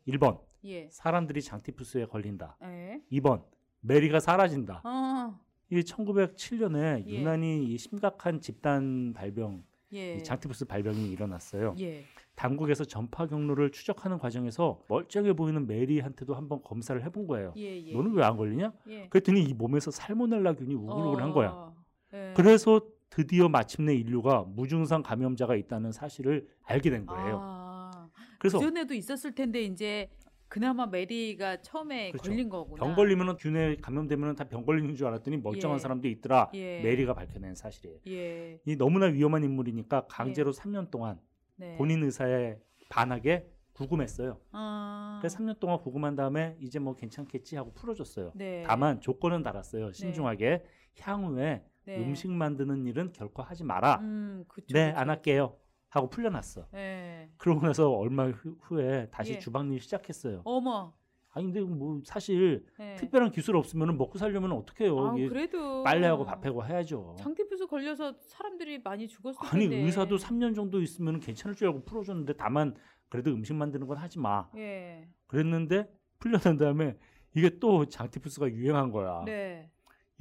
아. 0.08 0.12
1번 0.12 0.40
예. 0.66 0.88
사람들이 0.92 1.42
장티푸스에 1.42 2.06
걸린다. 2.06 2.58
예. 2.64 3.02
2번 3.12 3.44
메리가 3.82 4.20
사라진다. 4.20 4.82
어. 4.84 5.40
이게 5.70 5.82
1907년에 5.82 7.08
예. 7.08 7.20
유난히 7.20 7.66
이 7.66 7.78
심각한 7.78 8.40
집단 8.40 9.14
발병, 9.14 9.64
예. 9.94 10.16
이 10.16 10.24
장티푸스 10.24 10.66
발병이 10.66 11.10
일어났어요. 11.12 11.76
예. 11.80 12.04
당국에서 12.36 12.84
전파 12.86 13.28
경로를 13.28 13.72
추적하는 13.72 14.18
과정에서 14.18 14.82
멀쩡해 14.88 15.34
보이는 15.34 15.68
메리한테도 15.68 16.34
한번 16.34 16.62
검사를 16.64 17.02
해본 17.04 17.28
거예요. 17.28 17.54
예. 17.58 17.82
예. 17.88 17.94
너는 17.94 18.14
왜 18.14 18.24
안 18.24 18.38
걸리냐? 18.38 18.74
예. 18.88 19.08
그랬더니 19.10 19.44
이 19.44 19.54
몸에서 19.54 19.92
살모넬라균이 19.92 20.74
우글우글한 20.76 21.32
거야. 21.32 21.50
어. 21.52 21.76
예. 22.14 22.34
그래서 22.36 22.82
드디어 23.10 23.48
마침내 23.50 23.94
인류가 23.94 24.44
무증상 24.48 25.04
감염자가 25.04 25.56
있다는 25.56 25.92
사실을 25.92 26.48
알게 26.64 26.90
된 26.90 27.06
거예요. 27.06 27.40
아. 27.42 27.63
그래서 28.44 28.60
그 28.60 28.66
전에도 28.66 28.94
있었을 28.94 29.34
텐데 29.34 29.62
이제 29.62 30.10
그나마 30.50 30.86
메리가 30.86 31.62
처음에 31.62 32.12
그렇죠. 32.12 32.30
걸린 32.30 32.50
거구나. 32.50 32.84
병 32.84 32.94
걸리면은 32.94 33.38
균에 33.38 33.78
감염되면은 33.78 34.36
다 34.36 34.44
병 34.44 34.66
걸리는 34.66 34.94
줄 34.96 35.08
알았더니 35.08 35.38
멀쩡한 35.38 35.78
예. 35.78 35.80
사람도 35.80 36.08
있더라. 36.10 36.52
예. 36.54 36.82
메리가 36.82 37.14
밝혀낸 37.14 37.56
사실이에요. 37.56 38.00
예. 38.10 38.60
이 38.66 38.76
너무나 38.76 39.06
위험한 39.06 39.46
인물이니까 39.46 40.08
강제로 40.08 40.52
3년 40.52 40.92
동안 40.92 41.20
네. 41.56 41.78
본인 41.78 42.04
의사에 42.04 42.58
반하게 42.90 43.48
구금했어요. 43.72 44.40
아. 44.52 45.20
그래서 45.22 45.38
3년 45.38 45.58
동안 45.60 45.80
구금한 45.80 46.16
다음에 46.18 46.58
이제 46.60 46.78
뭐 46.80 46.96
괜찮겠지 46.98 47.56
하고 47.56 47.74
풀어줬어요. 47.74 48.34
네. 48.36 48.64
다만 48.68 49.00
조건은 49.00 49.42
달았어요. 49.42 49.94
신중하게 49.94 50.64
향후에 51.00 51.64
네. 51.86 51.98
음식 51.98 52.30
만드는 52.30 52.86
일은 52.88 53.14
결코 53.14 53.42
하지 53.42 53.64
마라. 53.64 54.00
음, 54.02 54.44
그쵸, 54.50 54.68
네, 54.74 54.88
그쵸. 54.90 55.00
안 55.00 55.10
할게요. 55.10 55.58
하고 55.94 56.10
풀려났어. 56.10 56.66
예. 56.74 57.30
그러고 57.38 57.62
나서 57.68 57.92
얼마 57.92 58.28
후, 58.28 58.58
후에 58.62 59.10
다시 59.12 59.34
예. 59.34 59.40
주방일 59.40 59.80
시작했어요. 59.80 60.42
어머. 60.44 60.92
아니 61.30 61.46
근데 61.46 61.62
뭐 61.62 62.02
사실 62.04 62.66
예. 62.80 62.96
특별한 62.96 63.32
기술 63.32 63.56
없으면 63.58 63.96
먹고 63.96 64.18
살려면 64.18 64.54
어떡해요. 64.54 65.00
아, 65.00 65.16
이게 65.16 65.28
그래도 65.28 65.84
빨래하고 65.84 66.26
밥하고 66.26 66.66
해야죠. 66.66 67.16
장티푸스 67.20 67.68
걸려서 67.68 68.16
사람들이 68.22 68.82
많이 68.82 69.08
죽었을 69.08 69.40
아니 69.52 69.70
텐데. 69.70 69.84
의사도 69.86 70.18
3년 70.18 70.56
정도 70.56 70.82
있으면 70.82 71.20
괜찮을 71.20 71.56
줄 71.56 71.68
알고 71.68 71.86
풀어줬는데 71.86 72.34
다만 72.38 72.76
그래도 73.10 73.30
음식 73.32 73.54
만드는 73.54 73.86
건 73.86 73.98
하지 73.98 74.18
마. 74.18 74.50
예. 74.58 75.08
그랬는데 75.28 75.88
풀려난 76.18 76.58
다음에 76.58 76.98
이게 77.36 77.60
또 77.60 77.86
장티푸스가 77.86 78.50
유행한 78.50 78.92
거야. 78.92 79.24
네. 79.26 79.70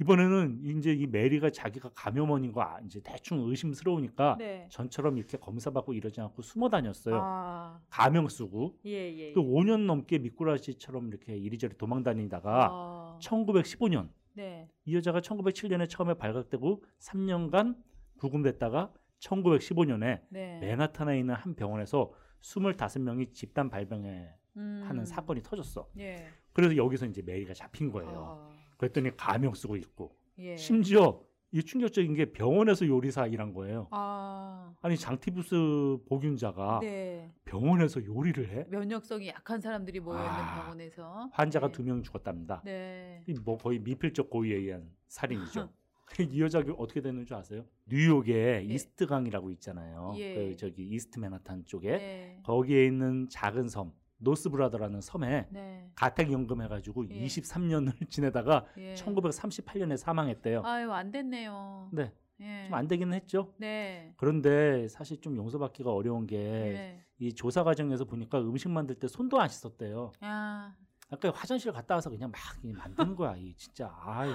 이번에는 0.03 0.59
이제 0.63 0.93
이 0.93 1.07
메리가 1.07 1.49
자기가 1.49 1.89
감염원인 1.95 2.51
거 2.51 2.61
아- 2.61 2.79
이제 2.85 2.99
대충 3.01 3.39
의심스러우니까 3.49 4.35
네. 4.37 4.67
전처럼 4.69 5.17
이렇게 5.17 5.37
검사받고 5.37 5.93
이러지 5.93 6.19
않고 6.19 6.41
숨어 6.41 6.69
다녔어요. 6.69 7.19
아. 7.21 7.79
가명 7.89 8.27
쓰고 8.27 8.77
예, 8.85 8.91
예. 9.17 9.33
또 9.33 9.41
5년 9.43 9.85
넘게 9.85 10.19
미꾸라지처럼 10.19 11.07
이렇게 11.07 11.37
이리저리 11.37 11.77
도망 11.77 12.03
다니다가 12.03 12.67
아. 12.69 13.19
1915년 13.21 14.09
네. 14.33 14.67
이 14.85 14.95
여자가 14.95 15.21
1907년에 15.21 15.89
처음에 15.89 16.15
발각되고 16.15 16.83
3년간 16.99 17.77
구금됐다가 18.19 18.91
1915년에 19.19 20.21
네. 20.29 20.59
맨하탄에 20.59 21.17
있는 21.17 21.33
한 21.35 21.55
병원에서 21.55 22.11
25명이 22.41 23.33
집단 23.33 23.69
발병에 23.69 24.27
음. 24.57 24.83
하는 24.85 25.05
사건이 25.05 25.41
터졌어. 25.43 25.87
예. 25.97 26.27
그래서 26.51 26.75
여기서 26.75 27.05
이제 27.05 27.21
메리가 27.21 27.53
잡힌 27.53 27.89
거예요. 27.89 28.49
아. 28.49 28.62
그랬더니 28.83 29.15
가명 29.15 29.53
쓰고 29.53 29.77
있고 29.77 30.15
예. 30.39 30.57
심지어 30.57 31.21
이 31.51 31.63
충격적인 31.63 32.15
게 32.15 32.31
병원에서 32.31 32.87
요리사 32.87 33.27
일한 33.27 33.53
거예요. 33.53 33.87
아. 33.91 34.73
아니 34.81 34.97
장티푸스 34.97 35.99
보균자가 36.09 36.79
네. 36.81 37.31
병원에서 37.45 38.03
요리를 38.03 38.49
해? 38.49 38.65
면역성이 38.69 39.27
약한 39.27 39.61
사람들이 39.61 39.99
모여 39.99 40.17
있는 40.17 40.31
아. 40.31 40.61
병원에서 40.61 41.29
환자가 41.31 41.67
네. 41.67 41.71
두명 41.71 42.01
죽었답니다. 42.01 42.61
네. 42.65 43.23
이뭐 43.27 43.57
거의 43.57 43.79
미필적 43.79 44.29
고의에 44.29 44.55
의한 44.57 44.89
살인이죠. 45.07 45.69
이 46.31 46.41
여자가 46.41 46.73
어떻게 46.73 47.01
됐는 47.01 47.25
줄 47.25 47.37
아세요? 47.37 47.65
뉴욕에 47.85 48.65
이스트강이라고 48.67 49.51
있잖아요. 49.51 50.13
예. 50.17 50.35
그 50.35 50.57
저기 50.57 50.87
이스트 50.87 51.17
맨하탄 51.19 51.65
쪽에 51.65 51.91
네. 51.91 52.39
거기에 52.43 52.85
있는 52.85 53.29
작은 53.29 53.69
섬 53.69 53.93
노스브라더라는 54.23 55.01
섬에 55.01 55.47
네. 55.51 55.89
가택 55.95 56.31
연금 56.31 56.61
해가지고 56.61 57.09
예. 57.09 57.25
23년을 57.25 57.93
지내다가 58.09 58.65
예. 58.77 58.95
1938년에 58.95 59.97
사망했대요. 59.97 60.63
아유, 60.63 60.91
안 60.91 61.11
됐네요. 61.11 61.89
네, 61.91 62.11
예. 62.39 62.65
좀안 62.67 62.87
되기는 62.87 63.13
했죠. 63.13 63.53
네. 63.57 64.13
그런데 64.17 64.87
사실 64.87 65.19
좀 65.21 65.35
용서받기가 65.35 65.93
어려운 65.93 66.27
게이 66.27 66.39
네. 66.39 67.31
조사 67.35 67.63
과정에서 67.63 68.05
보니까 68.05 68.39
음식 68.41 68.69
만들 68.69 68.95
때 68.95 69.07
손도 69.07 69.39
안 69.39 69.47
씻었대요. 69.49 70.13
아. 70.21 70.75
아까 71.09 71.31
화장실 71.31 71.71
갔다 71.71 71.95
와서 71.95 72.09
그냥 72.09 72.31
막 72.31 72.39
만드는 72.63 73.15
거야. 73.15 73.35
이 73.37 73.53
진짜 73.55 73.93
아이 74.01 74.31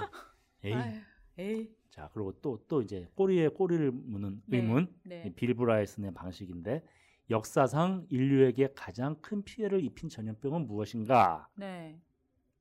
에이. 0.63 0.73
아유, 0.73 0.99
에이. 1.37 1.69
자 1.89 2.09
그리고 2.13 2.31
또또 2.39 2.81
이제 2.81 3.07
꼬리에 3.15 3.49
꼬리를 3.49 3.91
무는 3.91 4.41
네. 4.45 4.57
의문 4.57 4.93
네. 5.03 5.23
이 5.25 5.29
빌브라이슨의 5.31 6.13
방식인데 6.13 6.83
역사상 7.29 8.07
인류에게 8.09 8.73
가장 8.75 9.15
큰 9.21 9.43
피해를 9.43 9.83
입힌 9.83 10.09
전염병은 10.09 10.65
무엇인가? 10.67 11.47
네. 11.55 11.99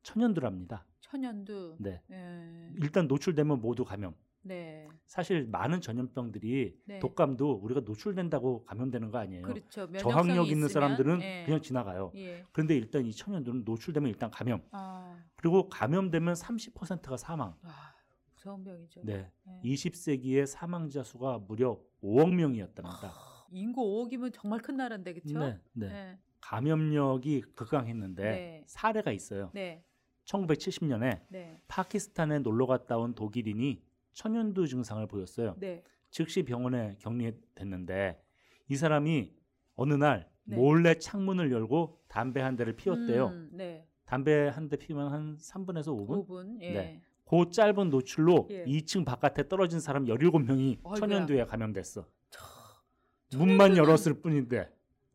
천연두랍니다. 0.03 0.85
천연두. 1.01 1.77
네. 1.79 2.03
예. 2.11 2.73
일단 2.77 3.09
노출되면 3.09 3.61
모두 3.61 3.85
감염. 3.85 4.15
네. 4.43 4.89
사실 5.07 5.47
많은 5.47 5.81
전염병들이 5.81 6.81
네. 6.85 6.99
독감도 7.01 7.61
우리가 7.63 7.81
노출된다고 7.81 8.65
감염되는 8.65 9.11
거 9.11 9.19
아니에요. 9.19 9.43
그렇죠. 9.43 9.87
면역성이 9.87 10.13
저항력 10.13 10.49
있는 10.49 10.67
있으면, 10.67 10.69
사람들은 10.69 11.23
예. 11.23 11.43
그냥 11.45 11.61
지나가요. 11.61 12.13
예. 12.17 12.45
그런데 12.53 12.77
일단 12.77 13.05
이 13.05 13.13
천연두는 13.13 13.65
노출되면 13.65 14.09
일단 14.09 14.31
감염. 14.31 14.63
아. 14.71 15.19
그리고 15.37 15.69
감염되면 15.69 16.35
30%가 16.35 17.17
사망. 17.17 17.55
아, 17.63 17.95
무서운 18.35 18.63
병이죠. 18.65 19.01
네. 19.05 19.31
예. 19.49 19.61
20세기의 19.63 20.47
사망자 20.47 21.03
수가 21.03 21.39
무려 21.39 21.81
5억 22.03 22.35
명이었답니다. 22.35 23.13
인구 23.51 23.83
5억이면 23.83 24.33
정말 24.33 24.61
큰 24.61 24.77
나라인데 24.77 25.15
그렇죠? 25.15 25.39
네, 25.39 25.59
네. 25.73 25.89
네. 25.89 26.19
감염력이 26.41 27.43
극강했는데 27.55 28.23
네. 28.23 28.63
사례가 28.67 29.13
있어요. 29.13 29.51
네. 29.55 29.83
1970년에 30.25 31.21
네. 31.29 31.61
파키스탄에 31.69 32.41
놀러 32.41 32.67
갔다 32.67 32.99
온 32.99 33.15
독일인이 33.15 33.83
천연두 34.13 34.67
증상을 34.67 35.07
보였어요. 35.07 35.55
네. 35.59 35.83
즉시 36.11 36.43
병원에 36.43 36.97
격리됐는데 36.99 38.23
이 38.69 38.77
사람이 38.77 39.33
어느 39.77 39.95
날 39.95 40.29
네. 40.45 40.57
몰래 40.57 40.95
창문을 40.95 41.51
열고 41.53 42.01
담배 42.09 42.41
한 42.41 42.57
대를 42.57 42.75
피웠대요. 42.77 43.27
음, 43.29 43.51
네. 43.53 43.87
담배 44.05 44.49
한 44.49 44.69
대 44.69 44.77
피우면 44.77 45.13
한 45.13 45.37
3분에서 45.37 45.89
5분? 45.89 46.27
5분. 46.27 46.63
예. 46.63 46.73
네. 46.73 47.03
그 47.27 47.51
짧은 47.51 47.91
노출로 47.91 48.49
예. 48.51 48.65
2층 48.65 49.05
바깥에 49.05 49.49
떨어진 49.49 49.81
사람 49.81 50.07
17명이 50.07 50.79
아이고야. 50.79 50.95
천연두에 50.95 51.45
감염됐어. 51.45 52.07
문만 53.37 53.77
열었을 53.77 54.21
뿐인데. 54.21 54.71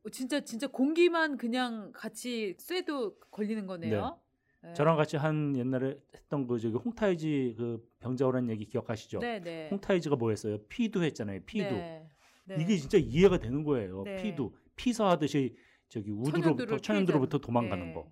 어, 0.05 0.10
진짜 0.10 0.41
진짜 0.41 0.67
공기만 0.67 1.38
그냥 1.38 1.91
같이 1.93 2.55
쐬도 2.60 3.17
걸리는 3.32 3.65
거네요. 3.65 4.20
네. 4.62 4.74
저랑 4.74 4.96
같이 4.98 5.17
한 5.17 5.55
옛날에 5.58 5.98
했던 6.15 6.48
그 6.48 6.60
저기 6.60 6.75
홍타이지 6.75 7.55
그 7.58 7.89
병자호란 8.00 8.50
얘기 8.50 8.65
기억하시죠? 8.65 9.20
네, 9.20 9.39
네. 9.41 9.67
홍타이지가 9.72 10.15
뭐였어요? 10.15 10.58
피두 10.70 11.03
했잖아요. 11.03 11.41
피두. 11.46 11.74
네. 11.74 12.08
네. 12.46 12.58
이게 12.60 12.77
진짜 12.77 12.98
이해가 12.98 13.39
되는 13.39 13.63
거예요. 13.63 14.03
네. 14.03 14.22
피두. 14.22 14.51
피서하듯이 14.75 15.55
저기 15.89 16.12
천연두를 16.32 16.79
천연두로부터. 16.79 17.38
도망가는 17.39 17.88
네. 17.88 17.93
거. 17.93 18.12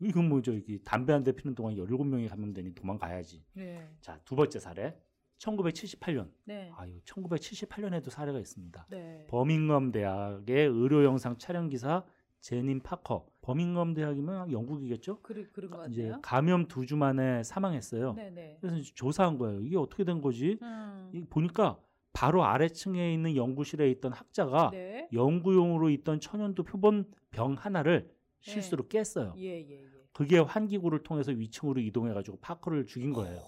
이건 0.00 0.28
뭐 0.28 0.42
저기 0.42 0.80
담배 0.82 1.12
한 1.12 1.22
대 1.22 1.32
피는 1.32 1.54
동안 1.54 1.76
17명이 1.76 2.28
감염되니 2.28 2.74
도망가야지. 2.74 3.44
네. 3.54 3.88
자, 4.00 4.18
두 4.24 4.34
번째 4.34 4.58
사례. 4.58 4.96
1978년. 5.42 6.30
네. 6.44 6.70
아유, 6.76 7.00
1978년에도 7.04 8.10
사례가 8.10 8.38
있습니다. 8.38 8.86
네. 8.90 9.26
버밍엄 9.28 9.90
대학의 9.92 10.68
의료 10.68 11.04
영상 11.04 11.36
촬영 11.36 11.68
기사 11.68 12.04
제닌 12.40 12.80
파커. 12.80 13.26
버밍엄 13.42 13.94
대학이면 13.94 14.52
영국이겠죠? 14.52 15.20
그리, 15.22 15.44
그런 15.48 15.70
것 15.70 15.86
이제 15.88 16.04
같아요. 16.04 16.20
감염 16.22 16.66
두 16.68 16.86
주 16.86 16.96
만에 16.96 17.42
사망했어요. 17.42 18.14
네, 18.14 18.30
네. 18.30 18.58
그래서 18.60 18.76
이제 18.76 18.92
조사한 18.94 19.38
거예요. 19.38 19.60
이게 19.62 19.76
어떻게 19.76 20.04
된 20.04 20.20
거지? 20.20 20.58
음. 20.62 21.10
이 21.12 21.20
보니까 21.28 21.78
바로 22.12 22.44
아래층에 22.44 23.12
있는 23.12 23.34
연구실에 23.36 23.90
있던 23.92 24.12
학자가 24.12 24.70
네. 24.72 25.08
연구용으로 25.12 25.90
있던 25.90 26.20
천연두 26.20 26.62
표본 26.64 27.04
병 27.30 27.54
하나를 27.54 28.10
실수로 28.40 28.86
깼어요. 28.88 29.34
예, 29.38 29.60
예, 29.60 29.70
예. 29.70 29.84
그게 30.12 30.38
환기구를 30.38 31.02
통해서 31.04 31.32
위층으로 31.32 31.80
이동해가지고 31.80 32.38
파커를 32.40 32.86
죽인 32.86 33.12
거예요. 33.12 33.40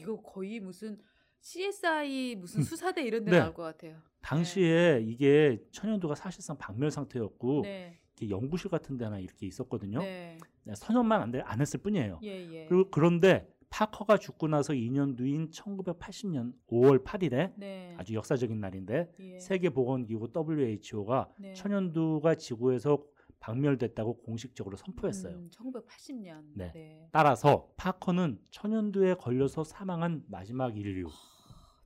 이거 0.00 0.20
거의 0.20 0.58
무슨 0.58 0.98
CSI 1.42 2.36
무슨 2.36 2.62
수사대 2.62 3.02
이런 3.02 3.24
데 3.24 3.32
네. 3.32 3.38
나올 3.40 3.52
것 3.52 3.62
같아요. 3.64 3.96
당시에 4.22 5.00
이게 5.04 5.60
천연두가 5.72 6.14
사실상 6.14 6.56
박멸 6.56 6.90
상태였고 6.92 7.62
네. 7.62 7.98
이렇게 8.16 8.30
연구실 8.32 8.70
같은 8.70 8.96
데나 8.96 9.18
이렇게 9.18 9.46
있었거든요. 9.46 9.98
네. 9.98 10.38
선언만 10.74 11.20
안, 11.20 11.30
돼- 11.32 11.40
안 11.40 11.60
했을 11.60 11.80
뿐이에요. 11.80 12.20
예, 12.22 12.28
예. 12.52 12.66
그리고 12.66 12.88
그런데 12.90 13.48
파커가 13.70 14.18
죽고 14.18 14.46
나서 14.48 14.72
2년 14.72 15.16
뒤인 15.16 15.50
1980년 15.50 16.52
5월 16.70 17.02
8일에 17.02 17.54
네. 17.56 17.96
아주 17.98 18.14
역사적인 18.14 18.60
날인데 18.60 19.10
예. 19.18 19.38
세계보건기구 19.40 20.30
WHO가 20.36 21.28
네. 21.40 21.54
천연두가 21.54 22.36
지구에서 22.36 23.02
박멸됐다고 23.40 24.18
공식적으로 24.22 24.76
선포했어요. 24.76 25.34
음, 25.34 25.50
1980년. 25.50 26.44
네. 26.54 26.70
네. 26.72 27.08
따라서 27.10 27.68
파커는 27.76 28.38
천연두에 28.50 29.14
걸려서 29.14 29.64
사망한 29.64 30.22
마지막 30.28 30.76
인류. 30.76 31.08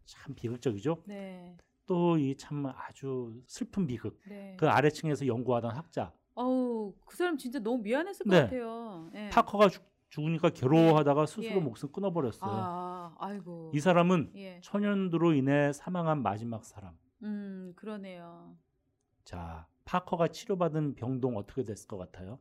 참 0.06 0.34
비극적이죠. 0.34 1.02
네. 1.06 1.56
또 1.86 2.16
이 2.18 2.34
참 2.36 2.66
아주 2.66 3.40
슬픈 3.46 3.86
비극. 3.86 4.20
네. 4.26 4.56
그 4.58 4.68
아래층에서 4.68 5.26
연구하던 5.26 5.70
학자 5.76 6.12
어우, 6.34 6.94
그 7.04 7.16
사람 7.16 7.38
진짜 7.38 7.58
너무 7.60 7.78
미안했을 7.82 8.24
것 8.26 8.30
네. 8.30 8.40
같아요. 8.42 9.08
예. 9.14 9.28
파커가 9.30 9.68
죽, 9.68 9.82
죽으니까 10.10 10.50
괴로워하다가 10.50 11.26
스스로 11.26 11.44
예. 11.56 11.60
목숨 11.60 11.90
끊어버렸어요. 11.92 12.50
아, 12.52 13.14
아이고. 13.18 13.70
이 13.74 13.80
사람은 13.80 14.32
예. 14.36 14.60
천연두로 14.62 15.32
인해 15.34 15.72
사망한 15.72 16.22
마지막 16.22 16.64
사람. 16.64 16.98
음, 17.22 17.72
그러네요. 17.76 18.56
자, 19.24 19.66
파커가 19.86 20.28
치료받은 20.28 20.94
병동 20.96 21.36
어떻게 21.38 21.62
됐을 21.64 21.88
것 21.88 21.96
같아요? 21.96 22.38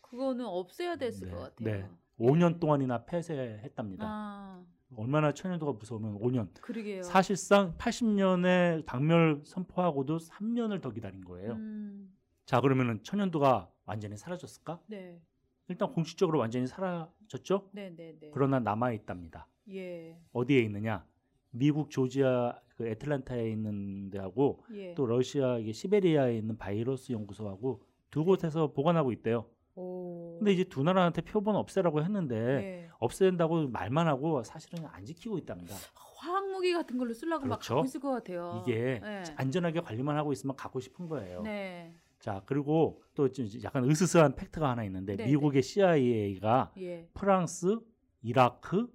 그거는 0.00 0.46
없애야 0.46 0.96
됐을 0.96 1.28
네, 1.28 1.34
것 1.34 1.40
같아요. 1.40 1.68
네. 1.82 1.90
5년 2.18 2.58
동안이나 2.60 3.04
폐쇄했답니다. 3.04 4.04
아, 4.08 4.64
얼마나 4.96 5.32
천연두가 5.32 5.72
무서우면 5.72 6.18
5년. 6.20 6.48
그러게요. 6.60 7.02
사실상 7.02 7.76
80년에 7.76 8.84
박멸 8.86 9.42
선포하고도 9.44 10.18
3년을 10.18 10.80
더 10.80 10.90
기다린 10.90 11.24
거예요. 11.24 11.52
음, 11.52 12.12
자, 12.46 12.60
그러면은 12.60 13.02
천연두가 13.02 13.70
완전히 13.84 14.16
사라졌을까? 14.16 14.80
네. 14.86 15.20
일단 15.68 15.92
공식적으로 15.92 16.38
완전히 16.38 16.66
사라졌죠? 16.66 17.68
네, 17.72 17.94
네, 17.94 18.14
네. 18.18 18.30
그러나 18.32 18.58
남아 18.58 18.92
있답니다. 18.92 19.46
예. 19.70 20.18
어디에 20.32 20.60
있느냐? 20.60 21.04
미국 21.50 21.90
조지아 21.90 22.58
그 22.76 22.86
애틀란타에 22.86 23.50
있는 23.50 24.08
데하고 24.10 24.64
예. 24.72 24.94
또 24.94 25.04
러시아 25.06 25.58
이게 25.58 25.72
시베리아에 25.72 26.38
있는 26.38 26.56
바이러스 26.56 27.12
연구소하고 27.12 27.82
두 28.10 28.24
곳에서 28.24 28.72
보관하고 28.72 29.12
있대요. 29.12 29.46
오. 29.78 30.36
근데 30.38 30.52
이제 30.52 30.64
두 30.64 30.82
나라한테 30.82 31.22
표본 31.22 31.54
없애라고 31.54 32.02
했는데 32.02 32.36
예. 32.36 32.90
없앤다고 32.98 33.68
말만 33.68 34.08
하고 34.08 34.42
사실은 34.42 34.84
안 34.86 35.04
지키고 35.04 35.38
있답니다. 35.38 35.74
화학 35.94 36.50
무기 36.50 36.72
같은 36.72 36.98
걸로 36.98 37.14
쓰려고 37.14 37.46
막 37.46 37.60
그렇죠. 37.60 37.74
갖고 37.74 37.86
있을 37.86 38.00
것 38.00 38.10
같아요. 38.10 38.62
이게 38.62 39.00
네. 39.00 39.22
안전하게 39.36 39.80
관리만 39.80 40.16
하고 40.16 40.32
있으면 40.32 40.56
갖고 40.56 40.80
싶은 40.80 41.08
거예요. 41.08 41.42
네. 41.42 41.94
자 42.18 42.42
그리고 42.46 43.00
또좀 43.14 43.46
약간 43.62 43.88
으스스한 43.88 44.34
팩트가 44.34 44.68
하나 44.68 44.82
있는데 44.84 45.16
네, 45.16 45.26
미국의 45.26 45.62
CIA가 45.62 46.72
예. 46.78 47.08
프랑스, 47.14 47.78
이라크, 48.22 48.88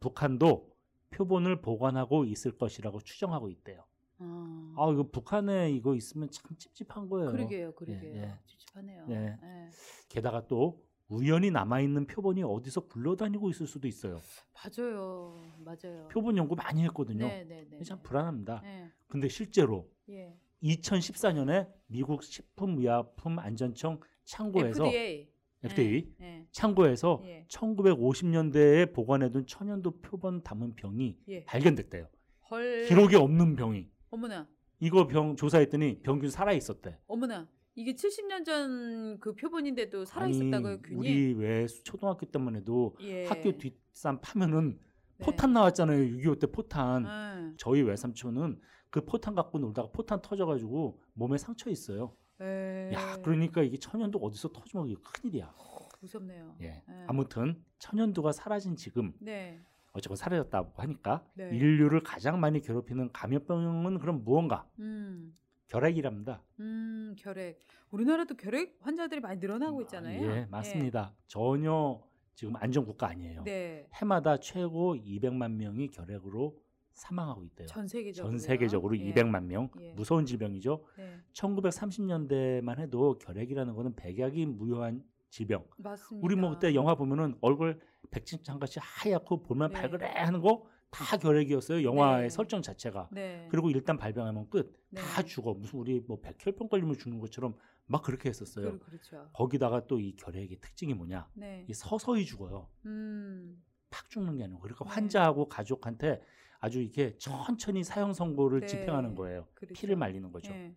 북한도 0.00 0.70
표본을 1.10 1.60
보관하고 1.60 2.24
있을 2.24 2.56
것이라고 2.56 3.00
추정하고 3.00 3.50
있대요. 3.50 3.84
아. 4.20 4.74
아 4.76 4.90
이거 4.92 5.02
북한에 5.10 5.72
이거 5.72 5.94
있으면 5.94 6.30
참 6.30 6.56
찝찝한 6.56 7.08
거예요. 7.08 7.32
그러게요, 7.32 7.72
그러게요. 7.72 8.14
예. 8.14 8.34
찝찝하네요. 8.46 9.06
예. 9.10 9.14
예. 9.42 9.68
게다가 10.08 10.46
또 10.46 10.82
우연히 11.08 11.50
남아 11.50 11.80
있는 11.80 12.06
표본이 12.06 12.42
어디서 12.44 12.82
굴러다니고 12.86 13.50
있을 13.50 13.66
수도 13.66 13.88
있어요. 13.88 14.20
맞아요, 14.54 15.42
맞아요. 15.58 16.08
표본 16.08 16.36
연구 16.36 16.54
많이 16.54 16.84
했거든요. 16.84 17.26
네, 17.26 17.44
네, 17.44 17.66
네. 17.68 17.82
참 17.82 18.00
불안합니다. 18.02 18.62
예. 18.64 18.90
근데 19.08 19.28
실제로 19.28 19.90
예. 20.08 20.36
2014년에 20.62 21.68
미국 21.86 22.22
식품의약품 22.22 23.38
안전청 23.38 24.00
창고에서 24.24 24.86
FDA. 24.86 25.28
FDA 25.64 26.14
예. 26.20 26.46
창고에서 26.52 27.22
예. 27.24 27.44
1950년대에 27.48 28.92
보관해둔 28.94 29.46
천연두 29.46 30.00
표본 30.00 30.42
담은 30.42 30.74
병이 30.76 31.18
예. 31.28 31.44
발견됐대요. 31.44 32.06
헐. 32.50 32.86
기록에 32.86 33.16
없는 33.16 33.56
병이. 33.56 33.88
어머나, 34.10 34.48
이거 34.80 35.06
병 35.06 35.36
조사했더니 35.36 36.00
병균 36.02 36.30
살아 36.30 36.52
있었대. 36.52 36.98
어머나. 37.06 37.48
이게 37.76 37.94
70년 37.94 38.44
전 38.44 39.18
그 39.20 39.34
표본인데도 39.34 40.04
살아 40.04 40.26
있었다고요, 40.28 40.82
균이? 40.82 40.98
우리 40.98 41.32
왜 41.34 41.66
초등학교 41.66 42.26
때만 42.26 42.56
해도 42.56 42.96
예. 43.00 43.26
학교 43.26 43.56
뒷산 43.56 44.20
파면은 44.20 44.78
네. 45.18 45.24
포탄 45.24 45.52
나왔잖아요. 45.52 45.98
6.25 46.18 46.40
때 46.40 46.46
포탄. 46.48 47.04
예. 47.04 47.54
저희 47.58 47.82
외삼촌은 47.82 48.60
그 48.90 49.04
포탄 49.04 49.34
갖고 49.34 49.58
놀다가 49.58 49.88
포탄 49.92 50.20
터져가지고 50.20 51.00
몸에 51.14 51.38
상처 51.38 51.70
있어요. 51.70 52.16
예. 52.40 52.90
야, 52.92 53.16
그러니까 53.22 53.62
이게 53.62 53.76
천연두 53.78 54.18
어디서 54.20 54.48
터지면 54.52 54.88
이게 54.88 55.00
큰일이야. 55.02 55.54
무섭네요. 56.00 56.56
예. 56.62 56.66
예. 56.66 57.04
아무튼 57.06 57.62
천연두가 57.78 58.32
사라진 58.32 58.74
지금 58.76 59.12
네. 59.20 59.60
어쨌건 59.92 60.16
사라졌다고 60.16 60.72
하니까 60.82 61.24
네. 61.34 61.50
인류를 61.52 62.02
가장 62.02 62.40
많이 62.40 62.60
괴롭히는 62.60 63.12
감염병은 63.12 63.98
그럼 63.98 64.24
무언가? 64.24 64.66
음. 64.78 65.34
결핵이랍니다. 65.66 66.42
음, 66.58 67.14
결핵. 67.16 67.58
우리나라도 67.90 68.36
결핵 68.36 68.76
환자들이 68.80 69.20
많이 69.20 69.38
늘어나고 69.38 69.82
있잖아요. 69.82 70.20
예, 70.22 70.46
맞습니다. 70.50 71.14
전혀 71.28 72.00
지금 72.34 72.56
안전 72.56 72.84
국가 72.84 73.08
아니에요. 73.08 73.44
네. 73.44 73.88
해마다 73.94 74.38
최고 74.38 74.96
200만 74.96 75.52
명이 75.52 75.90
결핵으로 75.90 76.56
사망하고 76.92 77.44
있대요. 77.44 77.66
전 77.68 77.86
세계적으로. 77.86 78.32
전 78.32 78.38
세계적으로 78.38 78.98
예. 78.98 79.12
200만 79.12 79.44
명. 79.44 79.70
예. 79.80 79.92
무서운 79.92 80.26
질병이죠. 80.26 80.84
네. 80.96 81.18
1930년대만 81.32 82.78
해도 82.78 83.16
결핵이라는 83.18 83.74
거는 83.74 83.94
백약이 83.94 84.46
무효한 84.46 85.04
질병. 85.30 85.64
맞습니다. 85.78 86.24
우리 86.24 86.36
뭐 86.36 86.50
그때 86.50 86.74
영화 86.74 86.94
보면은 86.94 87.36
얼굴 87.40 87.80
백진창같이 88.10 88.78
하얗고 88.82 89.42
볼만 89.42 89.72
네. 89.72 89.80
발그레 89.80 90.06
하는 90.06 90.40
거 90.40 90.80
다 90.90 91.16
결핵이었어요. 91.16 91.84
영화의 91.84 92.22
네. 92.24 92.28
설정 92.28 92.62
자체가. 92.62 93.08
네. 93.12 93.46
그리고 93.50 93.70
일단 93.70 93.96
발병하면 93.96 94.50
끝. 94.50 94.76
네. 94.90 95.00
다 95.00 95.22
죽어. 95.22 95.54
무슨 95.54 95.78
우리 95.78 96.00
뭐 96.00 96.20
백혈병 96.20 96.68
걸리면 96.68 96.98
죽는 96.98 97.20
것처럼 97.20 97.54
막 97.86 98.02
그렇게 98.02 98.28
했었어요. 98.28 98.72
그, 98.72 98.78
그렇죠. 98.80 99.28
거기다가 99.32 99.86
또 99.86 100.00
이 100.00 100.16
결핵의 100.16 100.58
특징이 100.60 100.94
뭐냐? 100.94 101.28
네. 101.34 101.64
이 101.68 101.72
서서히 101.72 102.24
죽어요. 102.24 102.68
음. 102.86 103.62
팍 103.90 104.08
죽는 104.10 104.36
게 104.36 104.44
아니고 104.44 104.60
그러니까 104.60 104.84
네. 104.84 104.90
환자하고 104.90 105.48
가족한테 105.48 106.20
아주 106.58 106.80
이렇게 106.82 107.16
천천히 107.18 107.82
사형 107.84 108.12
선고를 108.12 108.60
네. 108.60 108.66
집행하는 108.66 109.14
거예요. 109.14 109.46
그렇죠. 109.54 109.74
피를 109.74 109.96
말리는 109.96 110.30
거죠. 110.30 110.52
예. 110.52 110.74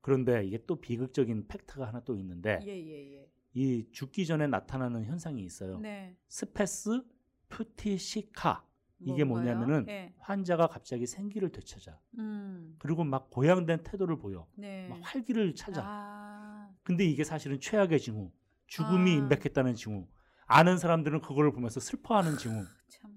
그런데 0.00 0.44
이게 0.46 0.58
또 0.66 0.80
비극적인 0.80 1.48
fact가 1.48 1.86
하나 1.86 2.00
또 2.00 2.16
있는데 2.16 2.60
예, 2.62 2.68
예, 2.68 3.14
예. 3.16 3.30
이 3.54 3.86
죽기 3.92 4.26
전에 4.26 4.46
나타나는 4.46 5.04
현상이 5.04 5.42
있어요. 5.42 5.78
네. 5.80 6.16
spes 6.28 7.02
phthisica 7.48 8.64
이게 9.00 9.24
뭔가요? 9.24 9.56
뭐냐면은 9.56 9.88
예. 9.88 10.12
환자가 10.18 10.66
갑자기 10.66 11.06
생기를 11.06 11.50
되찾아. 11.50 11.98
음. 12.18 12.74
그리고 12.78 13.04
막 13.04 13.30
고양된 13.30 13.84
태도를 13.84 14.18
보여. 14.18 14.46
네. 14.54 14.88
막 14.88 14.98
활기를 15.02 15.54
찾아. 15.54 15.82
아. 15.84 16.70
근데 16.82 17.04
이게 17.04 17.24
사실은 17.24 17.60
최악의 17.60 18.00
징후. 18.00 18.32
죽음이 18.66 19.12
아. 19.12 19.14
임박했다는 19.14 19.76
징후. 19.76 20.06
아는 20.46 20.78
사람들은 20.78 21.20
그거를 21.20 21.52
보면서 21.52 21.78
슬퍼하는 21.80 22.36
징후. 22.38 22.64
참. 22.88 23.12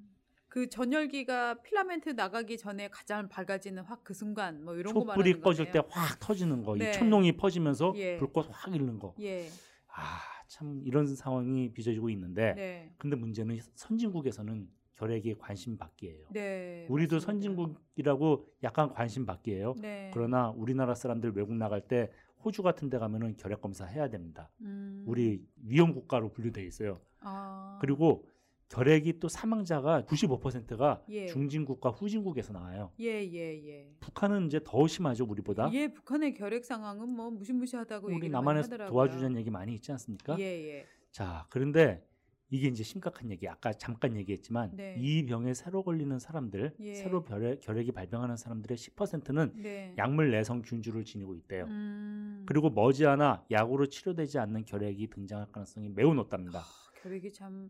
그 0.48 0.70
전열기가 0.70 1.62
필라멘트 1.62 2.10
나가기 2.10 2.58
전에 2.58 2.90
가장 2.90 3.28
밝아지는 3.30 3.84
확 3.84 4.04
그 4.04 4.14
순간 4.14 4.64
뭐 4.64 4.76
이런 4.76 4.94
거 4.94 5.00
촛불이 5.00 5.16
말하는 5.32 5.42
꺼질 5.42 5.66
거네요. 5.72 5.84
때확 5.90 6.20
터지는 6.20 6.64
거. 6.64 6.76
네. 6.76 6.90
이 6.90 6.94
촛농이 6.94 7.38
퍼지면서 7.38 7.94
예. 7.96 8.18
불꽃 8.18 8.48
확 8.52 8.76
잃는 8.76 9.00
거. 9.00 9.16
예. 9.22 9.50
아, 9.96 10.20
참 10.48 10.82
이런 10.86 11.08
상황이 11.08 11.72
빚어지고 11.74 12.10
있는데 12.10 12.54
네. 12.56 12.94
근데 12.98 13.16
문제는 13.16 13.60
선진국에서는 13.76 14.70
결핵이 14.94 15.36
관심 15.40 15.78
받기예요. 15.78 16.28
네. 16.32 16.86
우리도 16.90 17.16
맞습니다. 17.16 17.32
선진국이라고 17.32 18.48
약간 18.64 18.94
관심 18.94 19.26
받기예요. 19.26 19.76
네. 19.82 20.12
그러나 20.14 20.50
우리나라 20.52 20.94
사람들 20.94 21.32
외국 21.36 21.56
나갈 21.56 21.82
때 21.82 22.12
호주 22.44 22.64
같은 22.64 22.90
데 22.90 22.98
가면은 22.98 23.36
결핵 23.38 23.62
검사 23.62 23.86
해야 23.86 24.10
됩니다. 24.10 24.50
음. 24.62 25.04
우리 25.08 25.44
위험 25.64 25.94
국가로 25.94 26.32
분류돼 26.32 26.64
있어요. 26.66 27.00
아. 27.22 27.78
그리고 27.82 28.28
결핵이 28.72 29.20
또 29.20 29.28
사망자가 29.28 30.04
95%가 30.04 31.04
예. 31.10 31.28
중진국과 31.28 31.90
후진국에서 31.90 32.54
나와요. 32.54 32.92
예, 33.02 33.06
예, 33.06 33.68
예. 33.68 33.92
북한은 34.00 34.48
이제 34.48 34.62
더 34.64 34.88
심하죠, 34.88 35.26
우리보다. 35.26 35.70
예, 35.74 35.90
북한의 35.94 36.34
결핵 36.34 36.64
상황은 36.64 37.10
뭐 37.10 37.30
무시무시하다고 37.32 38.08
우리 38.08 38.30
남한에서. 38.30 38.88
도와주자는 38.88 39.38
얘기 39.38 39.50
많이 39.50 39.74
있지 39.74 39.92
않습니까? 39.92 40.38
예, 40.40 40.44
예. 40.44 40.86
자, 41.12 41.46
그런데 41.50 42.02
이게 42.50 42.68
이제 42.70 42.84
심각한 42.84 43.30
얘기. 43.30 43.48
아까 43.48 43.74
잠깐 43.74 44.16
얘기했지만 44.16 44.72
네. 44.74 44.96
이 45.00 45.26
병에 45.26 45.54
새로 45.54 45.84
걸리는 45.84 46.18
사람들, 46.18 46.76
예. 46.80 46.96
새로 46.96 47.24
결핵, 47.24 47.60
결핵이 47.60 47.92
발병하는 47.92 48.38
사람들의 48.38 48.78
10%는 48.78 49.54
네. 49.56 49.94
약물 49.98 50.32
내성 50.32 50.62
균주를 50.62 51.04
지니고 51.04 51.36
있대요. 51.36 51.66
음. 51.66 52.46
그리고 52.46 52.70
머지않아 52.70 53.46
약으로 53.52 53.88
치료되지 53.88 54.40
않는 54.40 54.64
결핵이 54.64 55.08
등장할 55.10 55.52
가능성이 55.52 55.90
매우 55.90 56.14
높답니다. 56.14 56.64
결핵이 57.02 57.34
참 57.34 57.70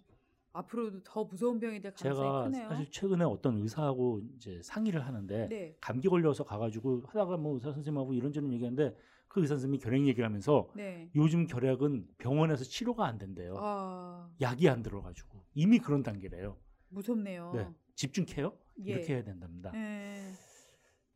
앞으로도 0.53 1.03
더 1.03 1.23
무서운 1.23 1.59
병이 1.59 1.81
될 1.81 1.93
가능성이 1.93 2.27
제가 2.27 2.43
크네요. 2.43 2.67
사실 2.67 2.91
최근에 2.91 3.23
어떤 3.23 3.57
의사하고 3.57 4.21
이제 4.35 4.59
상의를 4.63 5.05
하는데 5.05 5.47
네. 5.47 5.77
감기 5.79 6.09
걸려서 6.09 6.43
가가지고 6.43 7.03
하다가 7.07 7.37
뭐 7.37 7.55
의사 7.55 7.71
선생님하고 7.71 8.13
이런저런 8.13 8.51
얘기하는데 8.51 8.95
그 9.27 9.39
의사 9.39 9.55
선생님이 9.55 9.79
결핵 9.79 10.05
얘기를 10.07 10.25
하면서 10.25 10.69
네. 10.75 11.09
요즘 11.15 11.47
결핵은 11.47 12.07
병원에서 12.17 12.65
치료가 12.65 13.05
안 13.05 13.17
된대요. 13.17 13.55
아, 13.57 14.29
약이 14.41 14.67
안 14.67 14.83
들어가지고 14.83 15.45
이미 15.53 15.79
그런 15.79 16.03
단계래요. 16.03 16.57
무섭네요. 16.89 17.51
네, 17.53 17.69
집중 17.95 18.25
케어 18.25 18.53
예. 18.85 18.91
이렇게 18.91 19.13
해야 19.13 19.23
된답니다. 19.23 19.71
네. 19.71 20.33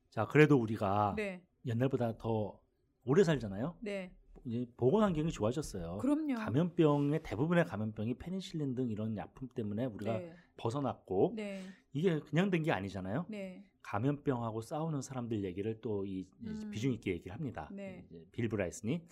자, 0.10 0.26
그래도 0.26 0.58
우리가 0.58 1.14
네. 1.18 1.44
옛날보다 1.66 2.18
더 2.18 2.58
오래 3.06 3.24
살잖아요. 3.26 3.76
네. 3.82 4.16
이제 4.46 4.66
보건 4.78 5.04
환경이 5.04 5.32
좋아졌어요. 5.32 5.98
그럼요. 5.98 6.36
감염병의 6.36 7.22
대부분의 7.24 7.66
감염병이 7.66 8.16
페니실린 8.16 8.76
등 8.76 8.90
이런 8.90 9.18
약품 9.18 9.48
때문에 9.50 9.86
우리가 9.86 10.18
네. 10.20 10.34
벗어났고 10.58 11.34
네. 11.36 11.62
이게 11.94 12.20
그냥 12.20 12.50
된 12.50 12.64
게 12.64 12.72
아니잖아요. 12.72 13.26
네. 13.30 13.64
감염병하고 13.82 14.62
싸우는 14.62 15.02
사람들 15.02 15.44
얘기를 15.44 15.80
또이 15.82 16.28
음. 16.42 16.70
비중 16.72 16.94
있게 16.94 17.12
얘기를 17.12 17.34
합니다. 17.34 17.70
네. 17.72 18.06
빌 18.32 18.50
브라이슨이 18.50 19.04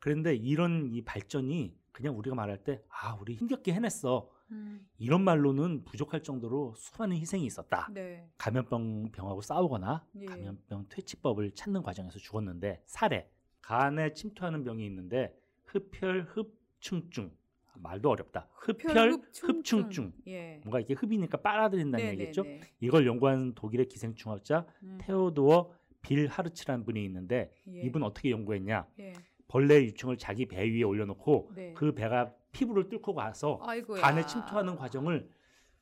그런데 0.00 0.34
이런 0.34 0.86
이 0.90 1.02
발전이 1.02 1.76
그냥 1.92 2.16
우리가 2.16 2.34
말할 2.36 2.62
때 2.64 2.80
아 2.88 3.16
우리 3.20 3.34
힘겹게 3.34 3.72
해냈어 3.72 4.28
음. 4.50 4.86
이런 4.98 5.22
말로는 5.22 5.84
부족할 5.84 6.22
정도로 6.22 6.74
수많은 6.76 7.16
희생이 7.16 7.44
있었다. 7.46 7.88
네. 7.92 8.28
감염병 8.38 9.10
병하고 9.12 9.40
싸우거나 9.40 10.06
예. 10.16 10.24
감염병 10.24 10.86
퇴치법을 10.88 11.52
찾는 11.52 11.82
과정에서 11.82 12.18
죽었는데 12.18 12.82
사례 12.86 13.30
간에 13.68 14.14
침투하는 14.14 14.64
병이 14.64 14.84
있는데 14.86 15.38
흡혈 15.66 16.26
흡충증 16.30 17.30
말도 17.74 18.08
어렵다. 18.08 18.48
흡혈 18.54 19.20
흡충증 19.42 20.12
예. 20.26 20.58
뭔가 20.64 20.80
이게 20.80 20.94
흡이니까 20.94 21.36
빨아들인다는 21.42 22.02
네, 22.02 22.12
얘기겠죠. 22.12 22.44
네, 22.44 22.60
네. 22.60 22.68
이걸 22.80 23.06
연구한 23.06 23.52
독일의 23.54 23.86
기생충학자 23.88 24.64
음. 24.82 24.96
테오도어 25.02 25.70
빌 26.00 26.26
하르츠라는 26.28 26.86
분이 26.86 27.04
있는데 27.04 27.52
예. 27.68 27.82
이분 27.82 28.02
어떻게 28.04 28.30
연구했냐? 28.30 28.86
예. 29.00 29.12
벌레 29.48 29.82
유충을 29.82 30.16
자기 30.16 30.46
배 30.46 30.62
위에 30.62 30.82
올려놓고 30.82 31.52
네. 31.54 31.74
그 31.74 31.92
배가 31.94 32.32
피부를 32.52 32.88
뚫고 32.88 33.14
가서 33.14 33.60
아이고야. 33.62 34.00
간에 34.00 34.24
침투하는 34.24 34.76
과정을 34.76 35.28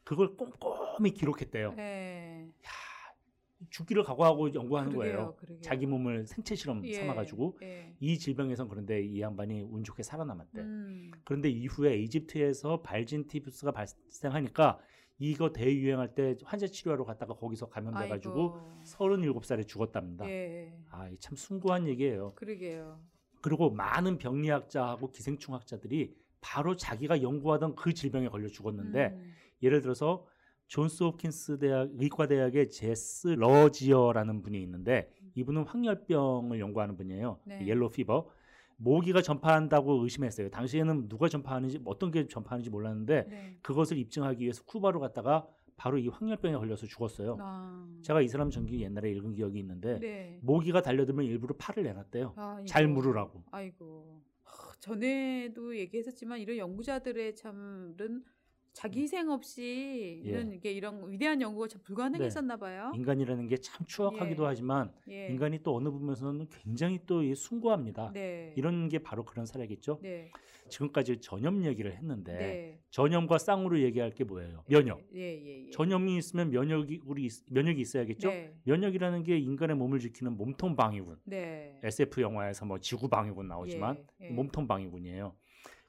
그걸 0.03 0.37
꼼꼼히 0.37 1.12
기록했대요. 1.12 1.77
예. 1.79 2.49
죽기를 3.70 4.04
각오하고 4.04 4.54
연구하는 4.54 4.90
그러게요, 4.90 5.14
거예요. 5.16 5.34
그러게요. 5.36 5.60
자기 5.60 5.86
몸을 5.86 6.26
생체 6.26 6.54
실험 6.54 6.84
예. 6.86 6.94
삼아가지고 6.94 7.58
예. 7.62 7.94
이 8.00 8.18
질병에선 8.18 8.68
그런데 8.68 9.02
이 9.02 9.20
양반이 9.20 9.62
운 9.62 9.82
좋게 9.82 10.02
살아남았대. 10.02 10.60
음. 10.60 11.10
그런데 11.24 11.48
이후에 11.48 11.96
이집트에서 11.96 12.82
발진티푸스가 12.82 13.72
발생하니까 13.72 14.78
이거 15.18 15.52
대유행할 15.52 16.14
때 16.14 16.36
환자 16.44 16.66
치료하러 16.66 17.04
갔다가 17.04 17.34
거기서 17.34 17.68
감염돼가지고 17.70 18.34
아이고. 18.34 18.82
37살에 18.84 19.66
죽었답니다. 19.66 20.28
예. 20.28 20.74
아, 20.90 21.08
이참 21.08 21.36
숭고한 21.36 21.88
얘기예요. 21.88 22.34
그러게요. 22.34 23.00
그리고 23.40 23.70
많은 23.70 24.18
병리학자하고 24.18 25.10
기생충학자들이 25.12 26.14
바로 26.40 26.76
자기가 26.76 27.22
연구하던 27.22 27.74
그 27.74 27.94
질병에 27.94 28.28
걸려 28.28 28.48
죽었는데 28.48 29.06
음. 29.14 29.32
예를 29.62 29.80
들어서 29.80 30.26
존스 30.68 31.05
홉킨스 31.05 31.59
대학 31.59 31.90
의과대학의 31.94 32.70
제스 32.70 33.29
러지어라는 33.29 34.42
분이 34.42 34.61
있는데 34.62 35.11
이분은 35.35 35.64
황열병을 35.64 36.59
연구하는 36.61 36.96
분이에요. 36.96 37.40
네. 37.44 37.66
Yellow 37.66 37.90
fever. 37.90 38.28
모기가 38.79 39.22
전파한다고 39.22 40.02
의심했어요. 40.02 40.50
당시에는 40.50 41.09
누가 41.09 41.29
전파하는지 41.29 41.81
어떤 41.87 42.11
게 42.11 42.26
전파하는지 42.26 42.68
몰랐는데 42.70 43.26
네. 43.29 43.59
그것을 43.62 43.96
입증하기 43.96 44.42
위해서 44.42 44.62
쿠바로 44.64 45.00
갔다가 45.00 45.46
바로 45.76 45.98
이 45.98 46.09
황열병에 46.09 46.57
걸려서 46.57 46.87
죽었어요. 46.87 47.37
아. 47.40 47.87
제가 48.02 48.20
이 48.22 48.29
사람 48.29 48.50
전기 48.50 48.81
옛날에 48.83 49.11
읽은 49.12 49.33
기억이 49.33 49.59
있는데 49.61 49.98
네. 49.98 50.38
모기가 50.42 50.83
달려들면 50.83 51.24
일부러 51.26 51.55
팔을 51.59 51.85
내놨대요. 51.85 52.35
아이고. 52.37 52.66
잘 52.66 52.88
물으라고. 52.88 53.44
아이고. 53.50 54.22
하, 54.42 54.72
전에도 54.81 55.76
얘기했었지만 55.76 56.38
이런 56.40 56.57
연구자들의 56.57 57.37
참은 57.37 57.96
자기 58.76 59.00
희생 59.00 59.30
없이 59.30 60.20
예. 60.22 60.28
이런 60.28 60.52
이게 60.52 60.70
이런 60.70 61.10
위대한 61.10 61.40
연구가 61.40 61.66
참 61.66 61.80
불가능했었나 61.82 62.58
봐요. 62.58 62.92
인간이라는 62.94 63.48
게 63.48 63.56
참 63.56 63.86
추악하기도 63.86 64.42
예. 64.42 64.46
하지만 64.46 64.92
예. 65.08 65.28
인간이 65.28 65.62
또 65.62 65.74
어느 65.74 65.88
부분에서는 65.90 66.46
굉장히 66.50 67.00
또이 67.06 67.34
숭고합니다. 67.34 68.10
네. 68.12 68.52
이런 68.54 68.90
게 68.90 68.98
바로 68.98 69.24
그런 69.24 69.46
사례겠죠. 69.46 70.00
네. 70.02 70.30
지금까지 70.68 71.22
전염 71.22 71.64
얘기를 71.64 71.90
했는데 71.96 72.32
네. 72.36 72.80
전염과 72.90 73.38
쌍으로 73.38 73.80
얘기할 73.80 74.10
게 74.10 74.24
뭐예요? 74.24 74.62
면역. 74.68 75.00
예, 75.14 75.20
예, 75.22 75.66
예. 75.68 75.70
전염이 75.70 76.18
있으면 76.18 76.50
면역이 76.50 77.00
우리 77.06 77.24
있- 77.24 77.44
면역이 77.50 77.80
있어야겠죠. 77.80 78.28
네. 78.28 78.54
면역이라는 78.64 79.22
게 79.22 79.38
인간의 79.38 79.74
몸을 79.76 80.00
지키는 80.00 80.36
몸통 80.36 80.76
방위군. 80.76 81.16
네. 81.24 81.80
SF 81.82 82.20
영화에서 82.20 82.66
뭐 82.66 82.78
지구 82.78 83.08
방위군 83.08 83.48
나오지만 83.48 84.04
예, 84.20 84.26
예. 84.26 84.30
몸통 84.32 84.66
방위군이에요. 84.68 85.34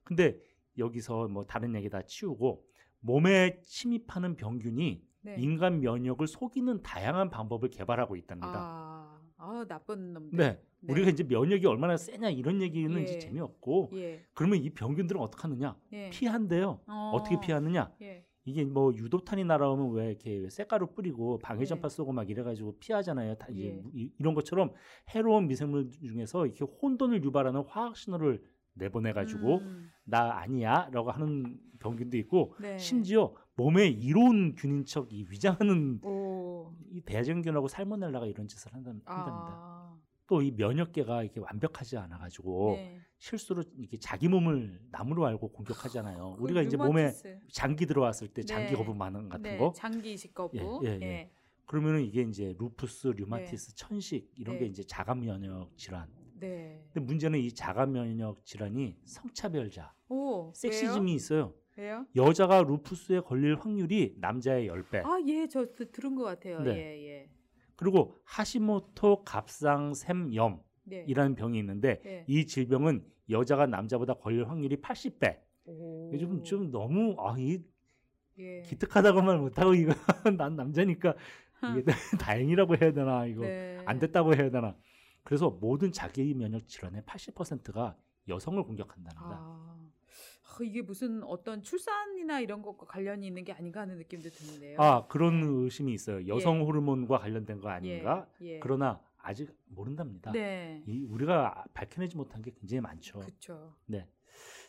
근데 0.05 0.39
여기서 0.77 1.27
뭐 1.27 1.43
다른 1.43 1.75
얘기 1.75 1.89
다 1.89 2.01
치우고 2.03 2.63
몸에 3.11 3.61
침입하는 3.61 4.35
병균이 4.35 5.01
네. 5.21 5.35
인간 5.39 5.79
면역을 5.79 6.27
속이는 6.27 6.83
다양한 6.83 7.29
방법을 7.29 7.69
개발하고 7.69 8.17
있답니다. 8.17 8.51
아, 8.53 9.19
아 9.37 9.65
나쁜 9.67 10.13
놈들. 10.13 10.37
네. 10.37 10.61
우리가 10.89 11.09
이제 11.09 11.23
면역이 11.23 11.65
얼마나 11.67 11.95
세냐 11.95 12.29
이런 12.29 12.61
얘기는 12.61 12.95
예. 12.97 13.03
이제 13.03 13.17
재미없고 13.17 13.91
예. 13.93 14.25
그러면 14.33 14.59
이 14.61 14.69
병균들은 14.69 15.21
어떻게 15.21 15.41
하느냐? 15.43 15.77
예. 15.93 16.09
피한대요. 16.09 16.81
어. 16.85 17.11
어떻게 17.15 17.39
피하느냐? 17.39 17.93
예. 18.01 18.25
이게 18.43 18.63
뭐 18.65 18.93
유도탄이 18.93 19.43
날아오면 19.45 19.93
왜 19.93 20.07
이렇게 20.09 20.49
쇳가루 20.49 20.87
뿌리고 20.93 21.39
방해전파 21.39 21.85
예. 21.85 21.89
쏘고 21.89 22.11
막 22.11 22.29
이래가지고 22.29 22.77
피하잖아요. 22.79 23.35
다 23.35 23.47
이제 23.51 23.67
예. 23.69 23.83
이- 23.93 24.11
이런 24.19 24.33
것처럼 24.33 24.73
해로운 25.15 25.47
미생물 25.47 25.91
중에서 25.91 26.45
이렇게 26.45 26.65
혼돈을 26.65 27.23
유발하는 27.23 27.63
화학 27.67 27.95
신호를 27.95 28.43
내보내가지고 28.77 29.59
음. 29.59 29.91
나 30.05 30.37
아니야라고 30.39 31.11
하는 31.11 31.59
병균도 31.79 32.17
있고 32.17 32.55
네. 32.59 32.77
심지어 32.77 33.33
몸에 33.55 33.87
이로운 33.87 34.55
균인 34.55 34.85
척 34.85 35.11
이 35.11 35.25
위장하는 35.29 35.99
오. 36.03 36.71
이 36.91 37.01
대장균하고 37.01 37.67
살모넬라가 37.67 38.25
이런 38.25 38.47
짓을 38.47 38.73
한다. 38.73 38.91
아. 39.05 39.97
또이 40.27 40.51
면역계가 40.51 41.23
이렇게 41.23 41.39
완벽하지 41.39 41.97
않아가지고 41.97 42.73
네. 42.75 42.99
실수로 43.17 43.63
이렇게 43.77 43.97
자기 43.97 44.27
몸을 44.27 44.79
나무로 44.91 45.25
알고 45.25 45.51
공격하잖아요. 45.53 46.35
그 46.37 46.43
우리가 46.43 46.61
이제 46.61 46.75
몸에. 46.77 47.13
장기 47.51 47.85
들어왔을 47.85 48.27
때 48.27 48.43
장기 48.43 48.71
네. 48.71 48.77
거부 48.77 48.95
반응 48.97 49.29
같은 49.29 49.43
네, 49.43 49.57
거 49.57 49.71
장기 49.75 50.13
이식 50.13 50.33
거부. 50.33 50.81
예, 50.85 50.89
예, 50.89 50.99
예. 51.01 51.31
그러면은 51.65 52.03
이게 52.03 52.21
이제 52.23 52.53
루푸스, 52.59 53.07
류마티스, 53.07 53.75
천식 53.75 54.31
이런 54.35 54.55
네. 54.55 54.61
게 54.61 54.65
이제 54.67 54.83
자가 54.83 55.15
면역 55.15 55.75
질환. 55.77 56.07
네. 56.39 56.83
근데 56.93 57.05
문제는 57.05 57.39
이 57.39 57.51
자가 57.53 57.85
면역 57.85 58.45
질환이 58.45 58.95
성차별자, 59.05 59.93
오. 60.09 60.51
섹시즘이 60.55 61.13
있어요. 61.13 61.53
왜요? 61.77 62.05
여자가 62.15 62.63
루푸스에 62.63 63.19
걸릴 63.19 63.55
확률이 63.55 64.15
남자의 64.19 64.67
10배. 64.67 65.05
아, 65.05 65.19
예, 65.27 65.47
저 65.47 65.65
드- 65.71 65.91
들은 65.91 66.15
것 66.15 66.23
같아요. 66.23 66.59
네. 66.61 66.71
예, 66.75 67.07
예. 67.07 67.29
그리고 67.75 68.15
하시모토 68.23 69.23
갑상샘염이라는 69.23 70.59
네. 70.85 71.35
병이 71.35 71.59
있는데 71.59 71.99
네. 72.03 72.25
이 72.27 72.45
질병은 72.47 73.05
여자가 73.29 73.67
남자보다 73.67 74.15
걸릴 74.15 74.47
확률이 74.49 74.77
80배. 74.77 75.37
오. 75.65 76.09
요즘 76.13 76.43
좀 76.43 76.71
너무 76.71 77.15
아, 77.19 77.35
이 77.37 77.59
예. 78.39 78.61
기특하다고 78.61 79.21
말 79.21 79.37
못하고 79.37 79.73
이거 79.75 79.93
난 80.37 80.55
남자니까 80.55 81.13
이게 81.77 81.83
다행이라고 82.21 82.75
해야 82.77 82.93
되나 82.93 83.25
이거 83.25 83.41
네. 83.41 83.79
안 83.85 83.99
됐다고 83.99 84.33
해야 84.35 84.49
되나. 84.49 84.75
그래서 85.27 85.49
모든 85.49 85.91
자기 85.91 86.33
면역 86.33 86.69
질환의 86.69 87.01
80%가 87.01 87.97
여성을 88.29 88.63
공격한답니다. 88.63 89.25
아. 89.25 89.77
아, 89.77 90.63
이게 90.63 90.81
무슨 90.81 91.21
어떤 91.23 91.61
출산이나 91.61 92.39
이런 92.39 92.61
것과 92.61 92.85
관련이 92.85 93.27
있는 93.27 93.43
게 93.43 93.51
아닌가 93.51 93.81
하는 93.81 93.97
느낌도 93.97 94.29
드는데요. 94.29 94.79
아, 94.79 95.05
그런 95.07 95.43
의심이 95.43 95.91
있어요. 95.93 96.25
여성 96.33 96.61
호르몬과 96.61 97.19
관련된 97.19 97.59
거 97.59 97.67
예, 97.67 97.73
아닌가? 97.73 98.25
예. 98.39 98.59
그러나 98.59 99.01
아직 99.17 99.53
모른답니다. 99.65 100.31
네. 100.31 100.81
이 100.87 101.03
우리가 101.03 101.65
밝혀내지 101.73 102.15
못한 102.15 102.41
게 102.41 102.51
굉장히 102.51 102.79
많죠. 102.79 103.19
그렇죠. 103.19 103.75
네. 103.85 104.07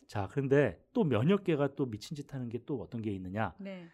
자, 0.09 0.27
그런데 0.29 0.85
또 0.93 1.05
면역계가 1.05 1.77
또 1.77 1.87
미친 1.87 2.17
짓 2.17 2.35
하는 2.35 2.49
게 2.49 2.59
또 2.67 2.81
어떤 2.83 3.01
게 3.01 3.13
있느냐? 3.13 3.55
네. 3.61 3.87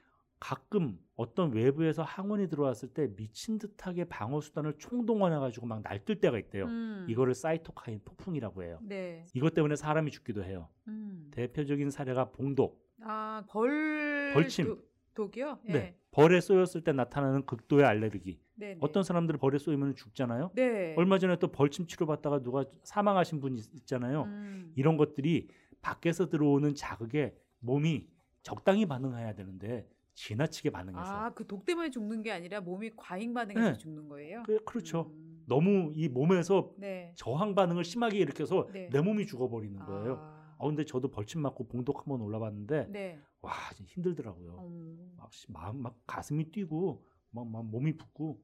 가끔 0.44 0.98
어떤 1.16 1.52
외부에서 1.54 2.02
항원이 2.02 2.50
들어왔을 2.50 2.90
때 2.90 3.08
미친 3.16 3.58
듯하게 3.58 4.04
방어 4.04 4.42
수단을 4.42 4.74
총동원해 4.76 5.38
가지고 5.38 5.64
막 5.64 5.82
날뛸 5.82 6.20
때가 6.20 6.38
있대요. 6.38 6.66
음. 6.66 7.06
이거를 7.08 7.32
사이토카인 7.32 8.02
폭풍이라고 8.04 8.62
해요. 8.62 8.78
네. 8.82 9.24
이것 9.32 9.54
때문에 9.54 9.74
사람이 9.74 10.10
죽기도 10.10 10.44
해요. 10.44 10.68
음. 10.88 11.28
대표적인 11.30 11.88
사례가 11.88 12.30
봉독. 12.32 12.78
아, 13.00 13.42
벌 13.48 14.32
벌침. 14.34 14.66
도- 14.66 14.82
독이요? 15.14 15.60
네. 15.64 15.96
벌에 16.10 16.42
쏘였을 16.42 16.82
때 16.84 16.92
나타나는 16.92 17.46
극도의 17.46 17.86
알레르기. 17.86 18.38
네. 18.56 18.74
네. 18.74 18.78
어떤 18.82 19.02
사람들은 19.02 19.40
벌에 19.40 19.56
쏘이면 19.56 19.94
죽잖아요. 19.94 20.50
네. 20.54 20.94
얼마 20.98 21.18
전에 21.18 21.36
또 21.36 21.48
벌침 21.48 21.86
치료 21.86 22.04
받다가 22.04 22.42
누가 22.42 22.66
사망하신 22.82 23.40
분 23.40 23.56
있- 23.56 23.72
있잖아요. 23.76 24.24
음. 24.24 24.72
이런 24.76 24.98
것들이 24.98 25.48
밖에서 25.80 26.28
들어오는 26.28 26.74
자극에 26.74 27.34
몸이 27.60 28.08
적당히 28.42 28.84
반응해야 28.84 29.34
되는데 29.34 29.88
지나치게 30.14 30.70
반응해서 30.70 31.00
아, 31.12 31.30
그 31.34 31.44
독 31.46 31.64
때문에 31.64 31.90
죽는 31.90 32.22
게 32.22 32.30
아니라 32.32 32.60
몸이 32.60 32.90
과잉 32.96 33.34
반응해서 33.34 33.72
네. 33.72 33.78
죽는 33.78 34.08
거예요? 34.08 34.42
그, 34.46 34.62
그렇죠. 34.64 35.10
음. 35.12 35.44
너무 35.46 35.92
이 35.94 36.08
몸에서 36.08 36.72
네. 36.78 37.12
저항 37.16 37.54
반응을 37.54 37.84
심하게 37.84 38.18
일으켜서 38.18 38.66
네. 38.72 38.88
내 38.90 39.00
몸이 39.00 39.26
죽어버리는 39.26 39.78
거예요. 39.84 40.16
아. 40.20 40.56
아 40.58 40.66
근데 40.66 40.84
저도 40.84 41.10
벌침 41.10 41.42
맞고 41.42 41.66
봉독 41.68 41.98
한번 42.00 42.22
올라봤는데 42.22 42.86
네. 42.90 43.18
와 43.42 43.52
힘들더라고요. 43.86 44.58
음. 44.60 45.14
막 45.18 45.32
시- 45.34 45.50
마음 45.52 45.82
막 45.82 45.98
가슴이 46.06 46.50
뛰고 46.50 47.04
막, 47.30 47.46
막 47.48 47.64
몸이 47.66 47.96
붓고 47.96 48.40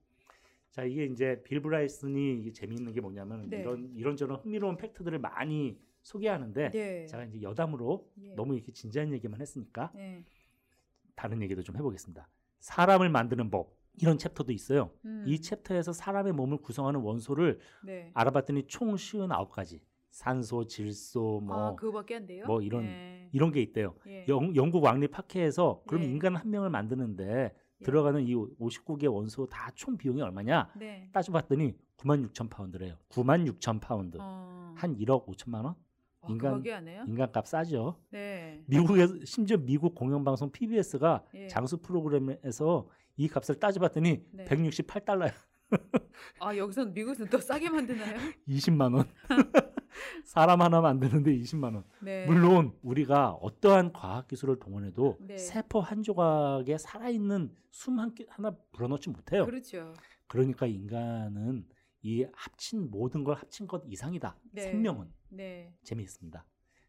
자 0.71 0.85
이게 0.85 1.07
이제 1.07 1.41
빌 1.45 1.63
브라이슨이 1.63 2.41
이게 2.41 2.53
재미있는 2.53 2.93
게 2.93 3.01
뭐냐면 3.01 3.49
네. 3.49 3.61
이런 3.61 3.91
이런저런 3.95 4.41
흥미로운 4.41 4.77
팩트들을 4.77 5.19
많이 5.21 5.79
소개하는데 6.03 6.71
네. 6.71 7.07
제가 7.07 7.25
이제 7.25 7.41
여담으로 7.43 8.11
예. 8.23 8.35
너무 8.35 8.55
이렇게 8.55 8.73
진지한 8.73 9.13
얘기만 9.13 9.41
했으니까 9.41 9.91
네. 9.95 10.25
다른 11.21 11.43
얘기도 11.43 11.63
좀 11.63 11.77
해보겠습니다. 11.77 12.27
사람을 12.61 13.11
만드는 13.11 13.51
법 13.51 13.77
이런 14.01 14.17
챕터도 14.17 14.53
있어요. 14.53 14.91
음. 15.05 15.25
이 15.27 15.39
챕터에서 15.39 15.93
사람의 15.93 16.33
몸을 16.33 16.59
구성하는 16.63 17.01
원소를 17.01 17.59
네. 17.85 18.11
알아봤더니 18.15 18.67
총 18.69 18.95
59가지 18.95 19.81
산소, 20.09 20.67
질소 20.67 21.43
뭐 21.45 21.57
아, 21.57 21.75
그거밖에 21.75 22.17
안 22.17 22.27
돼요? 22.27 22.47
뭐 22.47 22.63
이런 22.63 22.85
네. 22.85 23.29
이런 23.33 23.53
게 23.53 23.61
있대요. 23.61 23.95
예. 24.07 24.25
영, 24.29 24.57
영국 24.57 24.83
왕립 24.83 25.17
학회에서 25.17 25.83
그럼 25.87 26.05
예. 26.05 26.07
인간 26.07 26.37
한 26.37 26.51
명을 26.51 26.71
만드는데 26.71 27.55
예. 27.81 27.85
들어가는 27.85 28.27
이 28.27 28.35
59개 28.35 29.13
원소 29.13 29.47
다 29.49 29.71
총 29.75 29.99
비용이 29.99 30.23
얼마냐? 30.23 30.73
네. 30.79 31.11
따져봤더니 31.13 31.77
9만 31.99 32.27
6천 32.31 32.49
파운드래요. 32.49 32.95
9만 33.11 33.47
6천 33.53 33.79
파운드. 33.83 34.17
어. 34.19 34.73
한 34.75 34.97
1억 34.97 35.27
5천만 35.27 35.65
원? 35.67 35.75
아, 36.23 36.29
인간-? 36.31 36.63
인간값 37.07 37.47
싸죠. 37.47 37.97
네. 38.11 38.63
미국에서 38.67 39.15
심지어 39.25 39.57
미국 39.57 39.95
공영방송 39.95 40.51
PBS가 40.53 41.25
예. 41.35 41.49
장수 41.49 41.79
프로그램에서 41.79 42.89
이 43.17 43.29
값을 43.29 43.59
따져봤더니 43.59 44.25
네. 44.33 44.45
168달러야. 44.45 45.33
아, 46.41 46.57
여기서는 46.57 46.93
미국에서는 46.93 47.31
더 47.31 47.39
싸게 47.39 47.71
만드나요? 47.71 48.17
20만 48.49 48.95
원. 48.95 49.05
사람 50.25 50.63
하나 50.63 50.81
만드는데 50.81 51.33
20만 51.39 51.75
원. 51.75 51.85
네. 52.01 52.27
물론 52.27 52.73
우리가 52.83 53.33
어떠한 53.33 53.93
과학 53.93 54.29
기술을 54.29 54.59
동원해도 54.59 55.19
네. 55.21 55.37
세포 55.39 55.81
한 55.81 56.03
조각에 56.03 56.77
살아있는 56.79 57.55
숨 57.71 57.99
한 57.99 58.15
끼 58.15 58.27
하나 58.29 58.55
불어넣지 58.73 59.11
못해요. 59.11 59.47
그렇죠. 59.47 59.93
그러니까 60.27 60.67
인간은 60.67 61.67
이 62.03 62.25
합친 62.33 62.91
모든 62.91 63.25
걸 63.25 63.37
합친 63.37 63.67
것 63.67 63.83
이상이다. 63.87 64.37
네. 64.53 64.63
생명은 64.63 65.09
네. 65.31 65.75
재미있습니다. 65.83 66.47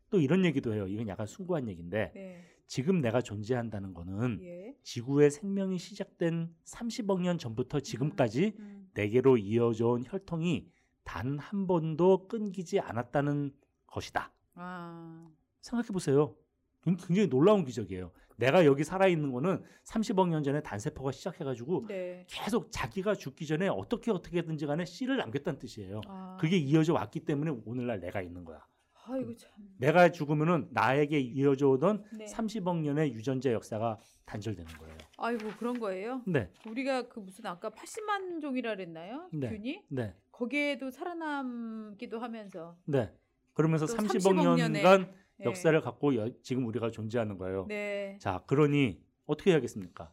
또 0.09 0.19
이런 0.19 0.43
얘기도 0.45 0.73
해요. 0.73 0.87
이건 0.87 1.07
약간 1.07 1.25
숭고한 1.25 1.67
얘기인데 1.69 2.11
네. 2.13 2.43
지금 2.67 3.01
내가 3.01 3.21
존재한다는 3.21 3.93
거는 3.93 4.39
예. 4.41 4.75
지구의 4.83 5.31
생명이 5.31 5.77
시작된 5.77 6.53
30억 6.65 7.21
년 7.21 7.37
전부터 7.37 7.79
지금까지 7.79 8.53
음. 8.59 8.89
내게로 8.93 9.37
이어져 9.37 9.87
온 9.89 10.03
혈통이 10.05 10.69
단 11.03 11.39
한 11.39 11.67
번도 11.67 12.27
끊기지 12.27 12.79
않았다는 12.79 13.51
것이다. 13.87 14.31
아. 14.55 15.29
생각해 15.61 15.89
보세요. 15.89 16.35
굉장히 16.83 17.27
놀라운 17.27 17.65
기적이에요. 17.65 18.11
내가 18.37 18.65
여기 18.65 18.83
살아 18.83 19.07
있는 19.07 19.31
거는 19.31 19.63
30억 19.85 20.29
년 20.29 20.43
전에 20.43 20.61
단세포가 20.61 21.11
시작해 21.11 21.43
가지고 21.43 21.85
네. 21.87 22.25
계속 22.29 22.71
자기가 22.71 23.15
죽기 23.15 23.45
전에 23.45 23.67
어떻게 23.67 24.11
어떻게든지 24.11 24.65
간에 24.65 24.85
씨를 24.85 25.17
남겼다는 25.17 25.59
뜻이에요. 25.59 26.01
아. 26.07 26.37
그게 26.39 26.57
이어져 26.57 26.93
왔기 26.93 27.21
때문에 27.21 27.51
오늘날 27.65 27.99
내가 27.99 28.21
있는 28.21 28.43
거야. 28.43 28.65
아이고 29.03 29.35
참. 29.35 29.49
내가 29.77 30.11
죽으면은 30.11 30.67
나에게 30.71 31.19
이어져 31.19 31.69
오던 31.69 32.03
네. 32.17 32.25
30억 32.25 32.81
년의 32.81 33.13
유전자 33.13 33.51
역사가 33.51 33.99
단절되는 34.25 34.71
거예요. 34.77 34.97
아이고 35.17 35.49
그런 35.57 35.79
거예요? 35.79 36.21
네, 36.25 36.49
우리가 36.67 37.07
그 37.09 37.19
무슨 37.19 37.45
아까 37.47 37.69
80만 37.71 38.41
종이라 38.41 38.75
그랬나요? 38.75 39.27
네. 39.33 39.49
균이? 39.49 39.83
네, 39.89 40.15
거기에도 40.31 40.89
살아남기도 40.91 42.19
하면서 42.19 42.77
네. 42.85 43.11
그러면서 43.53 43.85
또 43.87 43.93
30억 43.95 44.21
30억 44.21 44.57
년의- 44.57 44.71
년간 44.83 45.13
예. 45.41 45.45
역사를 45.45 45.79
갖고 45.81 46.15
여- 46.15 46.29
지금 46.41 46.65
우리가 46.67 46.91
존재하는 46.91 47.37
거예요. 47.37 47.65
네. 47.67 48.17
자, 48.19 48.43
그러니 48.47 49.01
어떻게 49.25 49.51
해야겠습니까? 49.51 50.11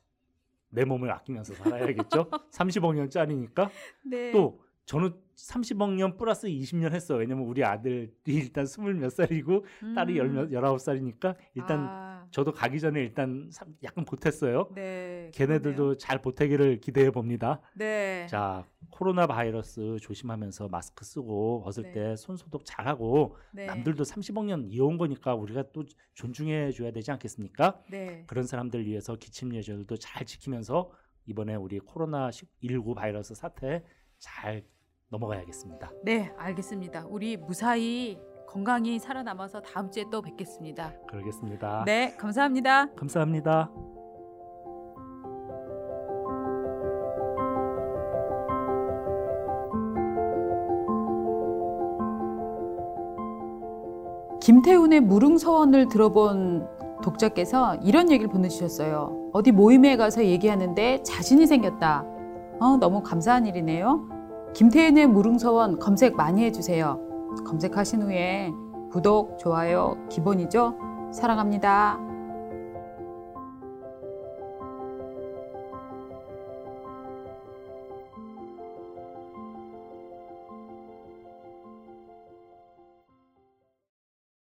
내 0.70 0.84
몸을 0.84 1.10
아끼면서 1.10 1.54
살아야겠죠? 1.54 2.28
30억 2.52 2.94
년짜리니까. 2.94 3.70
네. 4.04 4.30
또 4.32 4.60
저는 4.88 5.12
30억 5.36 5.94
년 5.96 6.16
플러스 6.16 6.48
20년 6.48 6.94
했어요. 6.94 7.18
왜냐면 7.18 7.44
우리 7.44 7.62
아들이 7.62 8.10
일단 8.26 8.64
스물 8.64 8.94
몇 8.94 9.10
살이고 9.10 9.66
딸이 9.94 10.16
열, 10.16 10.26
음. 10.34 10.50
열아홉 10.50 10.80
살이니까 10.80 11.36
일단 11.54 11.80
아, 11.80 12.26
저도 12.30 12.52
가기 12.52 12.80
전에 12.80 12.98
일단 13.02 13.50
삼- 13.52 13.76
약간 13.82 14.06
보탰어요. 14.06 14.70
네. 14.74 15.30
걔네들도 15.34 15.76
그러네요. 15.76 15.98
잘 15.98 16.22
보태기를 16.22 16.80
기대해 16.80 17.10
봅니다. 17.10 17.60
네. 17.74 18.26
자, 18.30 18.66
코로나 18.88 19.26
바이러스 19.26 19.98
조심하면서 20.00 20.68
마스크 20.68 21.04
쓰고 21.04 21.60
벗을 21.64 21.82
네. 21.82 21.92
때손 21.92 22.38
소독 22.38 22.64
잘하고 22.64 23.36
네. 23.52 23.66
남들도 23.66 24.02
30억 24.04 24.46
년 24.46 24.64
이어온 24.70 24.96
거니까 24.96 25.34
우리가 25.34 25.64
또 25.74 25.84
존중해 26.14 26.72
줘야 26.72 26.92
되지 26.92 27.10
않겠습니까? 27.10 27.82
네. 27.90 28.24
그런 28.26 28.44
사람들 28.46 28.86
위해서 28.86 29.16
기침 29.16 29.54
예절도 29.54 29.98
잘 29.98 30.24
지키면서 30.24 30.90
이번에 31.26 31.56
우리 31.56 31.78
코로나 31.78 32.30
19 32.30 32.94
바이러스 32.94 33.34
사태 33.34 33.84
잘 34.16 34.64
넘어가야겠습니다. 35.10 35.90
네, 36.04 36.32
알겠습니다. 36.36 37.06
우리 37.08 37.36
무사히 37.36 38.18
건강히 38.46 38.98
살아남아서 38.98 39.60
다음 39.60 39.90
주에 39.90 40.04
또 40.10 40.22
뵙겠습니다. 40.22 40.92
그러겠습니다. 41.08 41.84
네, 41.84 42.14
감사합니다. 42.16 42.94
감사합니다. 42.94 43.70
김태훈의 54.40 55.00
무릉서원을 55.00 55.88
들어본 55.88 56.66
독자께서 57.02 57.74
이런 57.76 58.10
얘기를 58.10 58.30
보내주셨어요. 58.30 59.30
어디 59.34 59.52
모임에 59.52 59.96
가서 59.98 60.24
얘기하는데 60.24 61.02
자신이 61.02 61.46
생겼다. 61.46 62.04
어, 62.60 62.76
너무 62.78 63.02
감사한 63.02 63.46
일이네요. 63.46 64.17
김태훈의 64.54 65.06
무릉서원 65.06 65.78
검색 65.78 66.16
많이 66.16 66.44
해주세요. 66.44 67.00
검색하신 67.46 68.02
후에 68.02 68.52
구독, 68.90 69.38
좋아요 69.38 69.96
기본이죠. 70.08 70.74
사랑합니다. 71.12 72.07